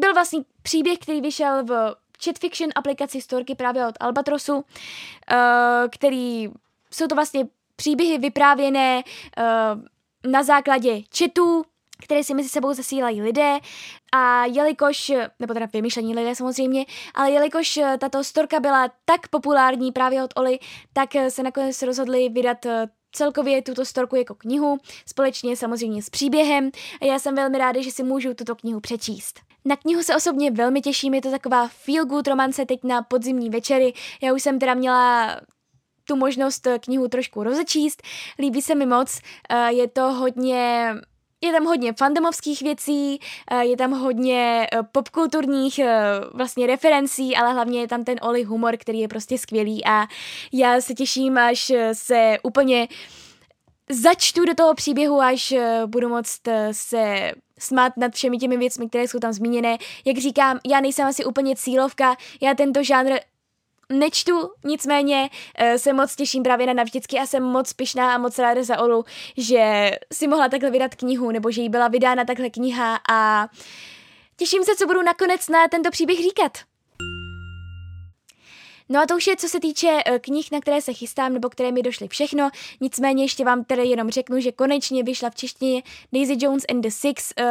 byl 0.00 0.14
vlastně 0.14 0.40
příběh, 0.62 0.98
který 0.98 1.20
vyšel 1.20 1.64
v 1.64 1.94
chat 2.24 2.38
fiction 2.38 2.70
aplikaci 2.74 3.20
storky 3.20 3.54
právě 3.54 3.86
od 3.86 3.94
Albatrosu, 4.00 4.54
uh, 4.54 4.62
který 5.90 6.48
jsou 6.90 7.06
to 7.06 7.14
vlastně 7.14 7.44
příběhy 7.80 8.18
vyprávěné 8.18 9.02
uh, 9.02 10.30
na 10.32 10.42
základě 10.42 11.02
četů, 11.10 11.64
které 12.02 12.24
si 12.24 12.34
mezi 12.34 12.48
sebou 12.48 12.72
zasílají 12.72 13.22
lidé 13.22 13.58
a 14.12 14.44
jelikož, 14.44 15.12
nebo 15.38 15.54
teda 15.54 15.66
vymyšlení 15.72 16.14
lidé 16.14 16.34
samozřejmě, 16.34 16.84
ale 17.14 17.30
jelikož 17.30 17.80
tato 17.98 18.24
storka 18.24 18.60
byla 18.60 18.90
tak 19.04 19.28
populární 19.28 19.92
právě 19.92 20.24
od 20.24 20.30
Oli, 20.36 20.58
tak 20.92 21.08
se 21.28 21.42
nakonec 21.42 21.82
rozhodli 21.82 22.28
vydat 22.28 22.66
eh, 22.66 22.86
celkově 23.12 23.62
tuto 23.62 23.84
storku 23.84 24.16
jako 24.16 24.34
knihu, 24.34 24.78
společně 25.06 25.56
samozřejmě 25.56 26.02
s 26.02 26.10
příběhem 26.10 26.70
a 27.02 27.04
já 27.04 27.18
jsem 27.18 27.34
velmi 27.34 27.58
ráda, 27.58 27.82
že 27.82 27.90
si 27.90 28.02
můžu 28.02 28.34
tuto 28.34 28.56
knihu 28.56 28.80
přečíst. 28.80 29.40
Na 29.64 29.76
knihu 29.76 30.02
se 30.02 30.16
osobně 30.16 30.50
velmi 30.50 30.80
těším, 30.80 31.14
je 31.14 31.22
to 31.22 31.30
taková 31.30 31.68
feel 31.68 32.04
good 32.04 32.28
romance 32.28 32.66
teď 32.66 32.84
na 32.84 33.02
podzimní 33.02 33.50
večery. 33.50 33.92
Já 34.22 34.32
už 34.32 34.42
jsem 34.42 34.58
teda 34.58 34.74
měla 34.74 35.36
tu 36.10 36.16
možnost 36.16 36.66
knihu 36.80 37.08
trošku 37.08 37.42
rozečíst, 37.42 38.02
líbí 38.38 38.62
se 38.62 38.74
mi 38.74 38.86
moc, 38.86 39.20
eh, 39.48 39.72
je 39.72 39.88
to 39.88 40.12
hodně 40.12 40.94
je 41.44 41.52
tam 41.52 41.64
hodně 41.64 41.92
fandomovských 41.92 42.62
věcí, 42.62 43.20
eh, 43.50 43.64
je 43.64 43.76
tam 43.76 43.92
hodně 43.92 44.66
eh, 44.72 44.82
popkulturních 44.92 45.78
eh, 45.78 46.00
vlastně 46.34 46.66
referencí, 46.66 47.36
ale 47.36 47.52
hlavně 47.52 47.80
je 47.80 47.88
tam 47.88 48.04
ten 48.04 48.18
Oli 48.22 48.42
humor, 48.42 48.76
který 48.76 49.00
je 49.00 49.08
prostě 49.08 49.38
skvělý 49.38 49.84
a 49.84 50.06
já 50.52 50.80
se 50.80 50.94
těším, 50.94 51.38
až 51.38 51.72
se 51.92 52.38
úplně 52.42 52.88
začtu 53.90 54.44
do 54.44 54.54
toho 54.54 54.74
příběhu, 54.74 55.20
až 55.20 55.54
budu 55.86 56.08
moct 56.08 56.40
se 56.72 57.32
smát 57.58 57.92
nad 57.96 58.14
všemi 58.14 58.38
těmi 58.38 58.56
věcmi, 58.56 58.88
které 58.88 59.08
jsou 59.08 59.18
tam 59.18 59.32
zmíněné. 59.32 59.78
Jak 60.04 60.18
říkám, 60.18 60.58
já 60.66 60.80
nejsem 60.80 61.06
asi 61.06 61.24
úplně 61.24 61.56
cílovka, 61.56 62.16
já 62.40 62.54
tento 62.54 62.82
žánr 62.82 63.12
nečtu, 63.90 64.50
nicméně 64.64 65.30
uh, 65.30 65.76
se 65.76 65.92
moc 65.92 66.16
těším 66.16 66.42
právě 66.42 66.66
na 66.66 66.72
navždycky 66.72 67.18
a 67.18 67.26
jsem 67.26 67.42
moc 67.42 67.72
pišná 67.72 68.14
a 68.14 68.18
moc 68.18 68.38
ráda 68.38 68.62
za 68.62 68.78
Olu, 68.78 69.04
že 69.36 69.90
si 70.12 70.28
mohla 70.28 70.48
takhle 70.48 70.70
vydat 70.70 70.94
knihu, 70.94 71.30
nebo 71.30 71.50
že 71.50 71.62
jí 71.62 71.68
byla 71.68 71.88
vydána 71.88 72.24
takhle 72.24 72.50
kniha 72.50 72.98
a 73.10 73.48
těším 74.36 74.64
se, 74.64 74.76
co 74.76 74.86
budu 74.86 75.02
nakonec 75.02 75.48
na 75.48 75.68
tento 75.68 75.90
příběh 75.90 76.18
říkat. 76.18 76.58
No 78.88 79.00
a 79.00 79.06
to 79.06 79.16
už 79.16 79.26
je, 79.26 79.36
co 79.36 79.48
se 79.48 79.60
týče 79.60 79.88
uh, 80.10 80.18
knih, 80.18 80.52
na 80.52 80.60
které 80.60 80.82
se 80.82 80.92
chystám, 80.92 81.32
nebo 81.32 81.48
které 81.48 81.72
mi 81.72 81.82
došly 81.82 82.08
všechno. 82.08 82.50
Nicméně 82.80 83.24
ještě 83.24 83.44
vám 83.44 83.64
tedy 83.64 83.86
jenom 83.86 84.10
řeknu, 84.10 84.40
že 84.40 84.52
konečně 84.52 85.02
vyšla 85.02 85.30
v 85.30 85.34
češtině 85.34 85.82
Daisy 86.12 86.36
Jones 86.38 86.64
and 86.70 86.80
the 86.80 86.90
Six 86.90 87.32
uh, 87.40 87.46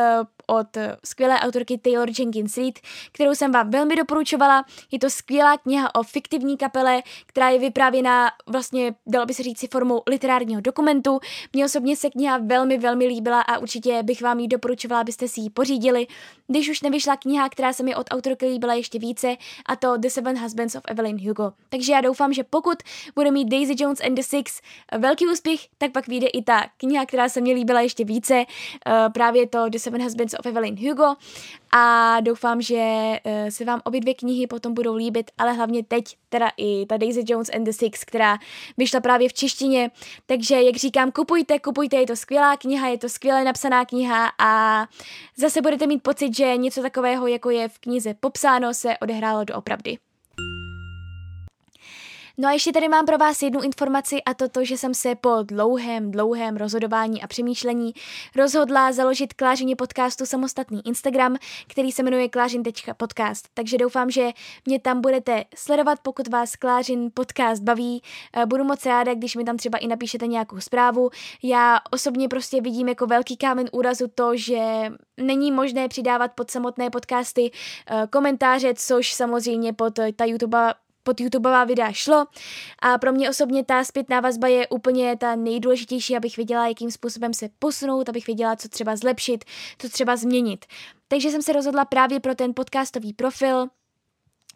od 0.49 0.77
skvělé 1.05 1.39
autorky 1.39 1.77
Taylor 1.77 2.09
Jenkins 2.19 2.57
Reid, 2.57 2.79
kterou 3.12 3.35
jsem 3.35 3.51
vám 3.51 3.69
velmi 3.69 3.95
doporučovala. 3.95 4.65
Je 4.91 4.99
to 4.99 5.09
skvělá 5.09 5.57
kniha 5.57 5.95
o 5.95 6.03
fiktivní 6.03 6.57
kapele, 6.57 7.03
která 7.25 7.49
je 7.49 7.59
vyprávěna 7.59 8.31
vlastně, 8.47 8.95
dalo 9.07 9.25
by 9.25 9.33
se 9.33 9.43
říct, 9.43 9.71
formou 9.71 10.01
literárního 10.07 10.62
dokumentu. 10.62 11.19
Mně 11.53 11.65
osobně 11.65 11.95
se 11.95 12.09
kniha 12.09 12.38
velmi, 12.38 12.77
velmi 12.77 13.05
líbila 13.05 13.41
a 13.41 13.57
určitě 13.57 14.03
bych 14.03 14.21
vám 14.21 14.39
ji 14.39 14.47
doporučovala, 14.47 15.01
abyste 15.01 15.27
si 15.27 15.41
ji 15.41 15.49
pořídili. 15.49 16.07
Když 16.47 16.69
už 16.69 16.81
nevyšla 16.81 17.15
kniha, 17.15 17.49
která 17.49 17.73
se 17.73 17.83
mi 17.83 17.95
od 17.95 18.07
autorky 18.12 18.45
líbila 18.45 18.73
ještě 18.73 18.99
více, 18.99 19.35
a 19.65 19.75
to 19.75 19.97
The 19.97 20.07
Seven 20.07 20.39
Husbands 20.39 20.75
of 20.75 20.83
Evelyn 20.88 21.27
Hugo. 21.27 21.51
Takže 21.69 21.91
já 21.91 22.01
doufám, 22.01 22.33
že 22.33 22.43
pokud 22.43 22.77
bude 23.15 23.31
mít 23.31 23.45
Daisy 23.45 23.75
Jones 23.77 24.01
and 24.01 24.15
the 24.15 24.21
Six 24.21 24.62
velký 24.97 25.27
úspěch, 25.27 25.59
tak 25.77 25.91
pak 25.91 26.07
vyjde 26.07 26.27
i 26.27 26.41
ta 26.43 26.65
kniha, 26.77 27.05
která 27.05 27.29
se 27.29 27.41
mi 27.41 27.53
líbila 27.53 27.81
ještě 27.81 28.05
více, 28.05 28.35
uh, 28.35 29.13
právě 29.13 29.47
to 29.47 29.69
The 29.69 29.77
Seven 29.77 30.03
Husbands 30.03 30.35
of 30.39 30.45
Evelyn 30.45 30.89
Hugo 30.89 31.15
a 31.71 32.17
doufám, 32.19 32.62
že 32.62 32.75
uh, 33.23 33.49
se 33.49 33.65
vám 33.65 33.82
obě 33.84 34.02
dvě 34.02 34.13
knihy 34.13 34.47
potom 34.47 34.73
budou 34.73 34.95
líbit, 34.95 35.32
ale 35.38 35.54
hlavně 35.54 35.84
teď 35.84 36.04
teda 36.30 36.52
i 36.58 36.86
ta 36.86 36.97
Daisy 36.97 37.23
Jones 37.28 37.49
and 37.56 37.63
the 37.63 37.71
Six, 37.71 38.04
která 38.04 38.38
vyšla 38.78 38.99
právě 38.99 39.30
v 39.30 39.34
češtině, 39.34 39.91
takže 40.25 40.62
jak 40.62 40.75
říkám, 40.75 41.12
kupujte, 41.12 41.60
kupujte, 41.60 41.97
je 41.97 42.08
to 42.08 42.15
skvělá 42.15 42.58
kniha, 42.58 42.88
je 42.88 42.97
to 42.97 43.10
skvěle 43.10 43.43
napsaná 43.43 43.86
kniha 43.86 44.32
a 44.39 44.86
zase 45.38 45.62
budete 45.62 45.88
mít 45.88 46.04
pocit, 46.04 46.36
že 46.36 46.58
něco 46.58 46.82
takového, 46.82 47.28
jako 47.28 47.49
je 47.49 47.69
v 47.69 47.80
knize 47.80 48.13
popsáno, 48.19 48.73
se 48.73 48.97
odehrálo 48.97 49.43
doopravdy. 49.43 49.97
No 52.41 52.47
a 52.47 52.52
ještě 52.52 52.71
tady 52.71 52.89
mám 52.89 53.06
pro 53.06 53.17
vás 53.17 53.41
jednu 53.41 53.62
informaci 53.62 54.23
a 54.23 54.34
to 54.34 54.49
to, 54.49 54.65
že 54.65 54.78
jsem 54.78 54.93
se 54.93 55.15
po 55.15 55.30
dlouhém, 55.43 56.12
dlouhém 56.12 56.58
rozhodování 56.58 57.21
a 57.21 57.28
přemýšlení 57.28 57.93
rozhodla 58.36 58.91
založit 58.91 59.34
Klářině 59.34 59.75
podcastu 59.75 60.25
samostatný 60.25 60.88
Instagram, 60.88 61.36
který 61.67 61.91
se 61.91 62.04
jmenuje 62.04 62.30
klářin.podcast. 62.30 63.47
Takže 63.54 63.78
doufám, 63.78 64.10
že 64.10 64.30
mě 64.65 64.80
tam 64.80 65.02
budete 65.02 65.43
sledovat, 65.56 65.99
pokud 66.02 66.28
vás 66.28 66.56
Klářin 66.56 67.12
podcast 67.13 67.63
baví. 67.63 68.04
Eh, 68.34 68.45
budu 68.45 68.63
moc 68.63 68.86
ráda, 68.86 69.13
když 69.13 69.36
mi 69.36 69.43
tam 69.43 69.58
třeba 69.58 69.78
i 69.78 69.88
napíšete 69.88 70.28
nějakou 70.28 70.60
zprávu. 70.60 71.10
Já 71.43 71.80
osobně 71.91 72.28
prostě 72.28 72.62
vidím 72.62 72.88
jako 72.88 73.08
velký 73.08 73.38
kámen 73.38 73.69
úrazu 73.71 74.06
to, 74.15 74.38
že 74.38 74.60
není 75.17 75.52
možné 75.52 75.88
přidávat 75.88 76.32
pod 76.36 76.52
samotné 76.52 76.89
podcasty 76.89 77.52
eh, 77.88 78.08
komentáře, 78.10 78.73
což 78.73 79.13
samozřejmě 79.13 79.73
pod 79.73 79.99
ta 80.15 80.25
YouTube 80.25 80.73
pod 81.10 81.22
YouTubeová 81.22 81.63
videa 81.63 81.91
šlo 81.91 82.26
a 82.80 82.98
pro 82.98 83.12
mě 83.12 83.30
osobně 83.30 83.65
ta 83.65 83.84
zpětná 83.84 84.19
vazba 84.19 84.48
je 84.48 84.67
úplně 84.67 85.17
ta 85.17 85.36
nejdůležitější, 85.36 86.17
abych 86.17 86.38
věděla, 86.38 86.67
jakým 86.67 86.91
způsobem 86.91 87.34
se 87.34 87.50
posunout, 87.60 88.10
abych 88.10 88.28
věděla, 88.28 88.56
co 88.56 88.69
třeba 88.69 88.95
zlepšit, 88.95 89.45
co 89.78 89.89
třeba 89.89 90.15
změnit. 90.15 90.65
Takže 91.08 91.32
jsem 91.32 91.41
se 91.41 91.54
rozhodla 91.54 91.86
právě 91.86 92.19
pro 92.19 92.36
ten 92.36 92.54
podcastový 92.54 93.13
profil, 93.13 93.67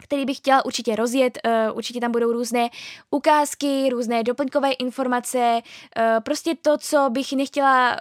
který 0.03 0.25
bych 0.25 0.37
chtěla 0.37 0.65
určitě 0.65 0.95
rozjet. 0.95 1.37
Uh, 1.45 1.77
určitě 1.77 1.99
tam 1.99 2.11
budou 2.11 2.31
různé 2.31 2.69
ukázky, 3.11 3.89
různé 3.89 4.23
doplňkové 4.23 4.71
informace, 4.71 5.61
uh, 5.61 6.03
prostě 6.23 6.55
to, 6.61 6.77
co 6.77 7.09
bych 7.09 7.33
nechtěla 7.33 7.97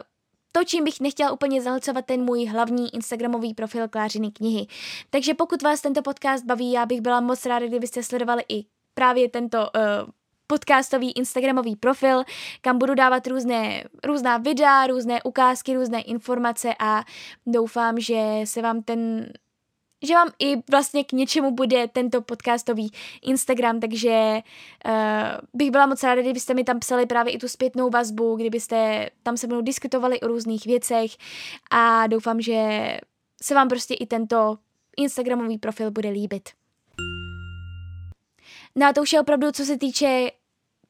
to, 0.53 0.65
čím 0.65 0.85
bych 0.85 1.01
nechtěla 1.01 1.33
úplně 1.33 1.63
zahlcovat 1.63 2.07
ten 2.07 2.25
můj 2.25 2.47
hlavní 2.47 2.95
Instagramový 2.95 3.55
profil 3.55 3.89
Klářiny 3.89 4.31
knihy. 4.31 4.67
Takže 5.11 5.35
pokud 5.35 5.63
vás 5.63 5.81
tento 5.81 6.03
podcast 6.03 6.45
baví, 6.45 6.73
já 6.73 6.87
bych 6.87 7.01
byla 7.01 7.21
moc 7.21 7.47
ráda, 7.47 7.67
kdybyste 7.67 8.03
sledovali 8.03 8.45
i 8.49 8.65
právě 8.95 9.29
tento 9.29 9.59
uh, 9.59 10.11
podcastový 10.47 11.13
Instagramový 11.13 11.77
profil, 11.77 12.23
kam 12.61 12.79
budu 12.79 12.95
dávat 12.95 13.27
různé, 13.27 13.85
různá 14.05 14.39
videa, 14.39 14.87
různé 14.87 15.23
ukázky, 15.23 15.75
různé 15.75 16.01
informace 16.03 16.75
a 16.79 17.05
doufám, 17.47 18.01
že 18.01 18.41
se 18.45 18.63
vám 18.63 18.83
ten 18.83 19.33
že 20.03 20.15
vám 20.15 20.29
i 20.39 20.57
vlastně 20.71 21.05
k 21.05 21.13
něčemu 21.13 21.51
bude 21.51 21.89
tento 21.89 22.23
podcastový 22.23 22.93
Instagram, 23.23 23.81
takže 23.81 24.43
uh, 24.87 24.93
bych 25.55 25.71
byla 25.71 25.87
moc 25.87 26.03
ráda, 26.03 26.23
kdybyste 26.23 26.55
mi 26.55 26.65
tam 26.65 26.79
psali 26.79 27.07
právě 27.07 27.33
i 27.33 27.39
tu 27.39 27.49
zpětnou 27.49 27.91
vazbu, 27.91 28.37
kdybyste 28.37 29.11
tam 29.23 29.37
se 29.37 29.47
mnou 29.47 29.61
diskutovali 29.61 30.21
o 30.21 30.27
různých 30.27 30.67
věcech 30.67 31.11
a 31.71 32.07
doufám, 32.07 32.41
že 32.41 32.99
se 33.43 33.55
vám 33.55 33.69
prostě 33.69 33.95
i 33.95 34.07
tento 34.07 34.59
Instagramový 34.97 35.59
profil 35.59 35.91
bude 35.91 36.09
líbit. 36.09 36.49
No 38.77 38.87
a 38.87 38.93
to 38.93 39.03
už 39.03 39.13
je 39.13 39.21
opravdu, 39.21 39.53
co 39.53 39.65
se 39.65 39.79
týče 39.79 40.31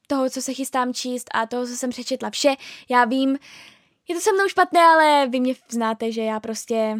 toho, 0.07 0.29
co 0.29 0.41
se 0.41 0.53
chystám 0.53 0.93
číst 0.93 1.29
a 1.33 1.45
toho, 1.45 1.67
co 1.67 1.75
jsem 1.75 1.89
přečetla 1.89 2.29
vše. 2.29 2.55
Já 2.89 3.05
vím, 3.05 3.37
je 4.07 4.15
to 4.15 4.21
se 4.21 4.33
mnou 4.33 4.47
špatné, 4.47 4.81
ale 4.81 5.27
vy 5.27 5.39
mě 5.39 5.53
znáte, 5.69 6.11
že 6.11 6.21
já 6.21 6.39
prostě 6.39 6.97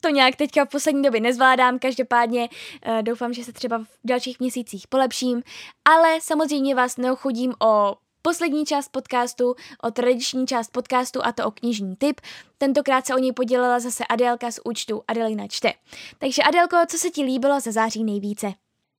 to 0.00 0.08
nějak 0.08 0.36
teďka 0.36 0.64
v 0.64 0.68
poslední 0.68 1.02
době 1.02 1.20
nezvládám, 1.20 1.78
každopádně 1.78 2.48
uh, 2.88 3.02
doufám, 3.02 3.32
že 3.32 3.44
se 3.44 3.52
třeba 3.52 3.78
v 3.78 3.86
dalších 4.04 4.40
měsících 4.40 4.88
polepším, 4.88 5.42
ale 5.84 6.20
samozřejmě 6.20 6.74
vás 6.74 6.96
neochodím 6.96 7.54
o 7.62 7.94
poslední 8.22 8.64
část 8.64 8.88
podcastu, 8.88 9.54
o 9.82 9.90
tradiční 9.90 10.46
část 10.46 10.70
podcastu 10.70 11.20
a 11.24 11.32
to 11.32 11.46
o 11.46 11.50
knižní 11.50 11.96
tip. 11.96 12.20
Tentokrát 12.58 13.06
se 13.06 13.14
o 13.14 13.18
něj 13.18 13.32
podělila 13.32 13.80
zase 13.80 14.04
Adélka 14.06 14.50
z 14.50 14.60
účtu 14.64 15.02
Adelina 15.08 15.48
čte. 15.48 15.72
Takže 16.18 16.42
Adelko, 16.42 16.76
co 16.88 16.98
se 16.98 17.10
ti 17.10 17.22
líbilo 17.22 17.60
za 17.60 17.72
září 17.72 18.04
nejvíce? 18.04 18.52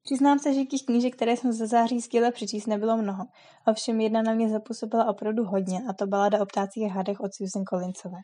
Přiznám 0.03 0.39
se, 0.39 0.53
že 0.53 0.65
těch 0.65 0.81
knížek, 0.85 1.15
které 1.15 1.37
jsem 1.37 1.51
za 1.51 1.65
září 1.65 2.01
stihla 2.01 2.31
přečíst, 2.31 2.65
nebylo 2.65 2.97
mnoho. 2.97 3.25
Ovšem 3.67 4.01
jedna 4.01 4.21
na 4.21 4.33
mě 4.33 4.49
zapůsobila 4.49 5.05
opravdu 5.05 5.43
hodně, 5.43 5.81
a 5.89 5.93
to 5.93 6.07
balada 6.07 6.41
o 6.41 6.45
ptácích 6.45 6.91
hadech 6.91 7.19
od 7.19 7.33
Susan 7.33 7.63
Collinsové. 7.65 8.17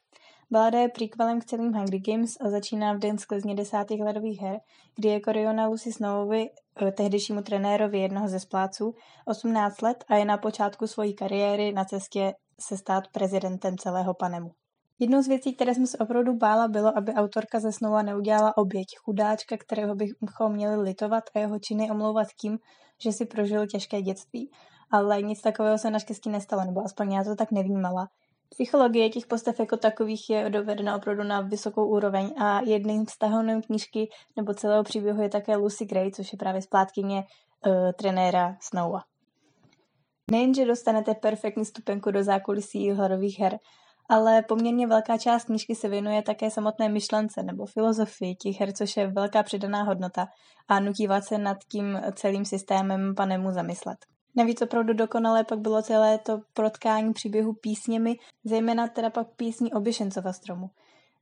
Balada 0.54 0.80
je 0.80 0.90
příkvalem 0.90 1.42
k 1.42 1.46
celým 1.46 1.74
Hungry 1.74 2.00
Games 2.00 2.38
a 2.42 2.50
začíná 2.50 2.94
v 2.94 3.00
den 3.00 3.18
sklizně 3.18 3.56
desátých 3.56 4.02
ledových 4.02 4.42
her, 4.42 4.60
kdy 4.96 5.10
je 5.10 5.20
Koriona 5.20 5.68
Lucy 5.68 5.92
Snowovi, 5.92 6.50
eh, 6.82 6.92
tehdejšímu 6.92 7.42
trenérovi 7.42 8.00
jednoho 8.00 8.28
ze 8.28 8.40
spláců, 8.40 8.96
18 9.26 9.82
let 9.82 10.04
a 10.08 10.16
je 10.16 10.26
na 10.26 10.38
počátku 10.38 10.88
své 10.88 11.14
kariéry 11.14 11.72
na 11.72 11.86
cestě 11.86 12.34
se 12.60 12.78
stát 12.78 13.04
prezidentem 13.08 13.78
celého 13.78 14.14
panemu. 14.14 14.52
Jednou 15.00 15.22
z 15.22 15.28
věcí, 15.28 15.56
které 15.56 15.76
jsem 15.76 15.88
se 15.88 15.98
opravdu 15.98 16.34
bála, 16.34 16.68
bylo, 16.68 16.98
aby 16.98 17.14
autorka 17.14 17.60
ze 17.60 17.72
Snova 17.72 18.02
neudělala 18.02 18.58
oběť, 18.58 18.88
chudáčka, 18.98 19.58
kterého 19.58 19.96
bychom 19.96 20.54
měli 20.54 20.76
litovat 20.76 21.24
a 21.36 21.40
jeho 21.40 21.60
činy 21.60 21.92
omlouvat 21.92 22.28
tím, 22.42 22.60
že 23.04 23.12
si 23.12 23.26
prožil 23.26 23.68
těžké 23.68 24.02
dětství. 24.02 24.52
Ale 24.92 25.22
nic 25.22 25.42
takového 25.42 25.78
se 25.78 25.92
naštěstí 25.92 26.30
nestalo, 26.30 26.66
nebo 26.66 26.86
aspoň 26.86 27.12
já 27.12 27.24
to 27.24 27.36
tak 27.36 27.52
nevnímala. 27.52 28.08
Psychologie 28.54 29.10
těch 29.10 29.28
postav 29.28 29.60
jako 29.60 29.78
takových 29.78 30.30
je 30.30 30.50
dovedena 30.50 30.96
opravdu 30.96 31.24
na 31.24 31.42
vysokou 31.42 31.86
úroveň 31.86 32.34
a 32.38 32.62
jedným 32.62 33.06
z 33.08 33.18
tahonem 33.18 33.62
knížky 33.62 34.10
nebo 34.36 34.54
celého 34.54 34.84
příběhu 34.84 35.22
je 35.22 35.30
také 35.30 35.56
Lucy 35.56 35.86
Gray, 35.86 36.12
což 36.12 36.34
je 36.34 36.38
právě 36.38 36.62
splátkyně 36.62 37.24
uh, 37.66 37.92
trenéra 37.92 38.58
Snowa. 38.62 39.00
Nejenže 40.32 40.66
dostanete 40.66 41.14
perfektní 41.14 41.66
stupenku 41.66 42.12
do 42.12 42.24
zákulisí 42.24 42.92
horových 42.92 43.40
her, 43.40 43.60
ale 44.10 44.42
poměrně 44.42 44.88
velká 44.88 45.18
část 45.18 45.46
knížky 45.46 45.76
se 45.76 45.90
věnuje 45.90 46.22
také 46.22 46.52
samotné 46.52 46.90
myšlence 46.90 47.44
nebo 47.44 47.66
filozofii 47.66 48.36
těch 48.36 48.60
her, 48.60 48.74
což 48.74 48.98
je 48.98 49.08
velká 49.08 49.44
přidaná 49.44 49.84
hodnota 49.84 50.28
a 50.68 50.80
nutí 50.80 51.08
vás 51.08 51.26
se 51.26 51.38
nad 51.38 51.58
tím 51.72 52.02
celým 52.16 52.46
systémem 52.46 53.16
panemu 53.16 53.52
zamyslet. 53.52 53.98
Navíc 54.36 54.62
opravdu 54.62 54.94
dokonalé 54.94 55.44
pak 55.44 55.60
bylo 55.60 55.82
celé 55.82 56.18
to 56.18 56.40
protkání 56.54 57.14
příběhu 57.14 57.54
písněmi, 57.54 58.16
zejména 58.44 58.88
teda 58.88 59.10
pak 59.10 59.28
písní 59.36 59.74
Obyšencova 59.74 60.34
stromu. 60.34 60.70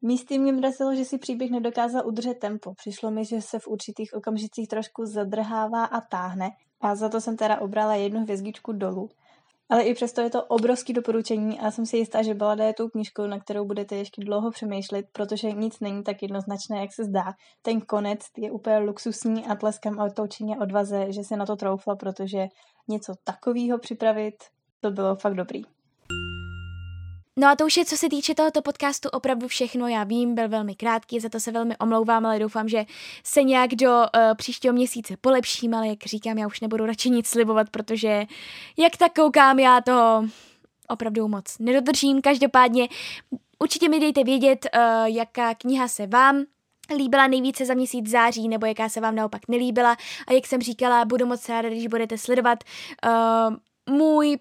Místy 0.02 0.40
mě 0.40 0.54
mrazilo, 0.54 0.96
že 0.96 1.06
si 1.06 1.18
příběh 1.18 1.52
nedokázal 1.52 2.08
udržet 2.08 2.34
tempo. 2.34 2.74
Přišlo 2.74 3.12
mi, 3.12 3.26
že 3.26 3.42
se 3.42 3.60
v 3.60 3.68
určitých 3.68 4.14
okamžicích 4.14 4.68
trošku 4.68 5.06
zadrhává 5.06 5.86
a 5.86 6.02
táhne 6.02 6.50
a 6.82 6.96
za 6.96 7.10
to 7.10 7.22
jsem 7.22 7.38
teda 7.38 7.62
obrala 7.62 7.96
jednu 7.96 8.22
hvězdičku 8.22 8.72
dolů. 8.72 9.10
Ale 9.72 9.84
i 9.84 9.94
přesto 9.94 10.22
je 10.22 10.30
to 10.30 10.44
obrovský 10.44 10.94
doporučení 10.94 11.60
a 11.60 11.72
jsem 11.72 11.86
si 11.86 11.98
jistá, 11.98 12.24
že 12.24 12.34
balada 12.34 12.66
je 12.66 12.74
tou 12.74 12.90
knížkou, 12.90 13.28
na 13.28 13.40
kterou 13.40 13.66
budete 13.66 13.96
ještě 13.96 14.22
dlouho 14.22 14.52
přemýšlet, 14.52 15.06
protože 15.12 15.52
nic 15.52 15.80
není 15.80 16.04
tak 16.04 16.22
jednoznačné, 16.22 16.80
jak 16.80 16.94
se 16.94 17.04
zdá. 17.04 17.34
Ten 17.62 17.82
konec 17.82 18.20
je 18.38 18.52
úplně 18.52 18.78
luxusní 18.78 19.46
a 19.46 19.56
tleskám 19.56 20.00
autočině 20.00 20.58
odvaze, 20.58 21.12
že 21.12 21.24
se 21.24 21.38
na 21.38 21.46
to 21.46 21.56
troufla, 21.56 21.96
protože 21.96 22.48
něco 22.88 23.14
takového 23.24 23.80
připravit, 23.80 24.36
to 24.80 24.92
bylo 24.92 25.16
fakt 25.16 25.36
dobrý. 25.36 25.62
No 27.42 27.48
a 27.48 27.56
to 27.56 27.66
už 27.66 27.78
je, 27.78 27.86
co 27.86 27.98
se 27.98 28.10
týče 28.10 28.36
tohoto 28.36 28.62
podcastu, 28.62 29.10
opravdu 29.10 29.48
všechno. 29.48 29.88
Já 29.88 30.04
vím, 30.04 30.36
byl 30.36 30.50
velmi 30.50 30.76
krátký, 30.76 31.20
za 31.20 31.30
to 31.30 31.40
se 31.40 31.52
velmi 31.52 31.78
omlouvám, 31.78 32.26
ale 32.26 32.40
doufám, 32.40 32.70
že 32.70 32.86
se 33.24 33.44
nějak 33.44 33.76
do 33.76 33.90
uh, 33.90 34.06
příštího 34.36 34.74
měsíce 34.74 35.18
polepším, 35.22 35.74
ale 35.74 35.88
jak 35.88 36.06
říkám, 36.06 36.38
já 36.38 36.48
už 36.48 36.62
nebudu 36.62 36.86
radši 36.86 37.10
nic 37.10 37.28
slibovat, 37.28 37.70
protože 37.70 38.26
jak 38.78 38.98
tak 38.98 39.14
koukám, 39.14 39.60
já 39.60 39.82
to 39.82 40.26
opravdu 40.88 41.28
moc 41.28 41.60
nedodržím. 41.60 42.22
Každopádně 42.22 42.88
určitě 43.60 43.90
mi 43.90 44.00
dejte 44.00 44.24
vědět, 44.24 44.66
uh, 44.76 45.06
jaká 45.06 45.56
kniha 45.56 45.88
se 45.88 46.08
vám 46.08 46.44
líbila 46.96 47.28
nejvíce 47.28 47.66
za 47.66 47.74
měsíc 47.74 48.10
září, 48.10 48.48
nebo 48.48 48.66
jaká 48.66 48.90
se 48.90 49.02
vám 49.02 49.16
naopak 49.16 49.42
nelíbila. 49.48 49.98
A 50.28 50.34
jak 50.34 50.48
jsem 50.48 50.62
říkala, 50.62 51.06
budu 51.06 51.26
moc 51.26 51.50
ráda, 51.50 51.70
když 51.70 51.88
budete 51.88 52.18
sledovat 52.18 52.64
uh, 53.06 53.56
můj 53.96 54.38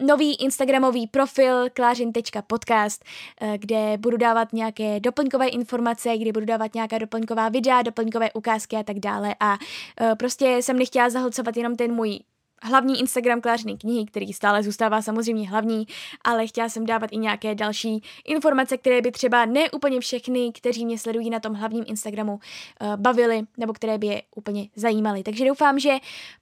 nový 0.00 0.34
Instagramový 0.34 1.06
profil 1.06 1.70
klářin.podcast, 1.72 3.04
eh, 3.40 3.58
kde 3.58 3.98
budu 3.98 4.16
dávat 4.16 4.52
nějaké 4.52 5.00
doplňkové 5.00 5.48
informace, 5.48 6.18
kde 6.18 6.32
budu 6.32 6.46
dávat 6.46 6.74
nějaká 6.74 6.98
doplňková 6.98 7.48
videa, 7.48 7.82
doplňkové 7.82 8.32
ukázky 8.32 8.76
a 8.76 8.82
tak 8.82 8.98
dále. 8.98 9.34
A 9.40 9.58
eh, 10.00 10.16
prostě 10.16 10.56
jsem 10.60 10.78
nechtěla 10.78 11.10
zahlcovat 11.10 11.56
jenom 11.56 11.76
ten 11.76 11.92
můj 11.92 12.18
hlavní 12.62 13.00
Instagram 13.00 13.40
klářiny 13.40 13.76
knihy, 13.76 14.06
který 14.06 14.32
stále 14.32 14.62
zůstává 14.62 15.02
samozřejmě 15.02 15.50
hlavní, 15.50 15.86
ale 16.24 16.46
chtěla 16.46 16.68
jsem 16.68 16.86
dávat 16.86 17.12
i 17.12 17.16
nějaké 17.16 17.54
další 17.54 18.02
informace, 18.24 18.76
které 18.76 19.02
by 19.02 19.12
třeba 19.12 19.44
ne 19.44 19.70
úplně 19.70 20.00
všechny, 20.00 20.52
kteří 20.52 20.86
mě 20.86 20.98
sledují 20.98 21.30
na 21.30 21.40
tom 21.40 21.54
hlavním 21.54 21.84
Instagramu, 21.86 22.32
uh, 22.32 22.96
bavily, 22.96 23.42
nebo 23.56 23.72
které 23.72 23.98
by 23.98 24.06
je 24.06 24.22
úplně 24.36 24.68
zajímaly. 24.76 25.22
Takže 25.22 25.44
doufám, 25.44 25.78
že 25.78 25.90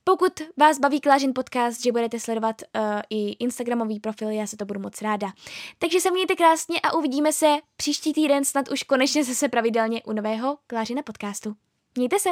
pokud 0.05 0.33
vás 0.57 0.79
baví 0.79 1.01
Klářin 1.01 1.35
podcast, 1.35 1.83
že 1.83 1.93
budete 1.93 2.21
sledovat 2.21 2.63
uh, 2.63 2.83
i 3.11 3.31
Instagramový 3.31 4.01
profil, 4.01 4.31
já 4.31 4.47
se 4.47 4.57
to 4.57 4.65
budu 4.65 4.81
moc 4.81 5.03
ráda. 5.03 5.33
Takže 5.79 6.01
se 6.01 6.11
mějte 6.11 6.37
krásně 6.37 6.81
a 6.81 6.95
uvidíme 6.95 7.33
se 7.33 7.57
příští 7.77 8.13
týden 8.13 8.45
snad 8.45 8.71
už 8.71 8.83
konečně 8.83 9.25
zase 9.25 9.49
pravidelně 9.49 10.03
u 10.03 10.13
nového 10.13 10.59
Klářina 10.67 11.03
podcastu. 11.03 11.55
Mějte 11.97 12.19
se! 12.19 12.31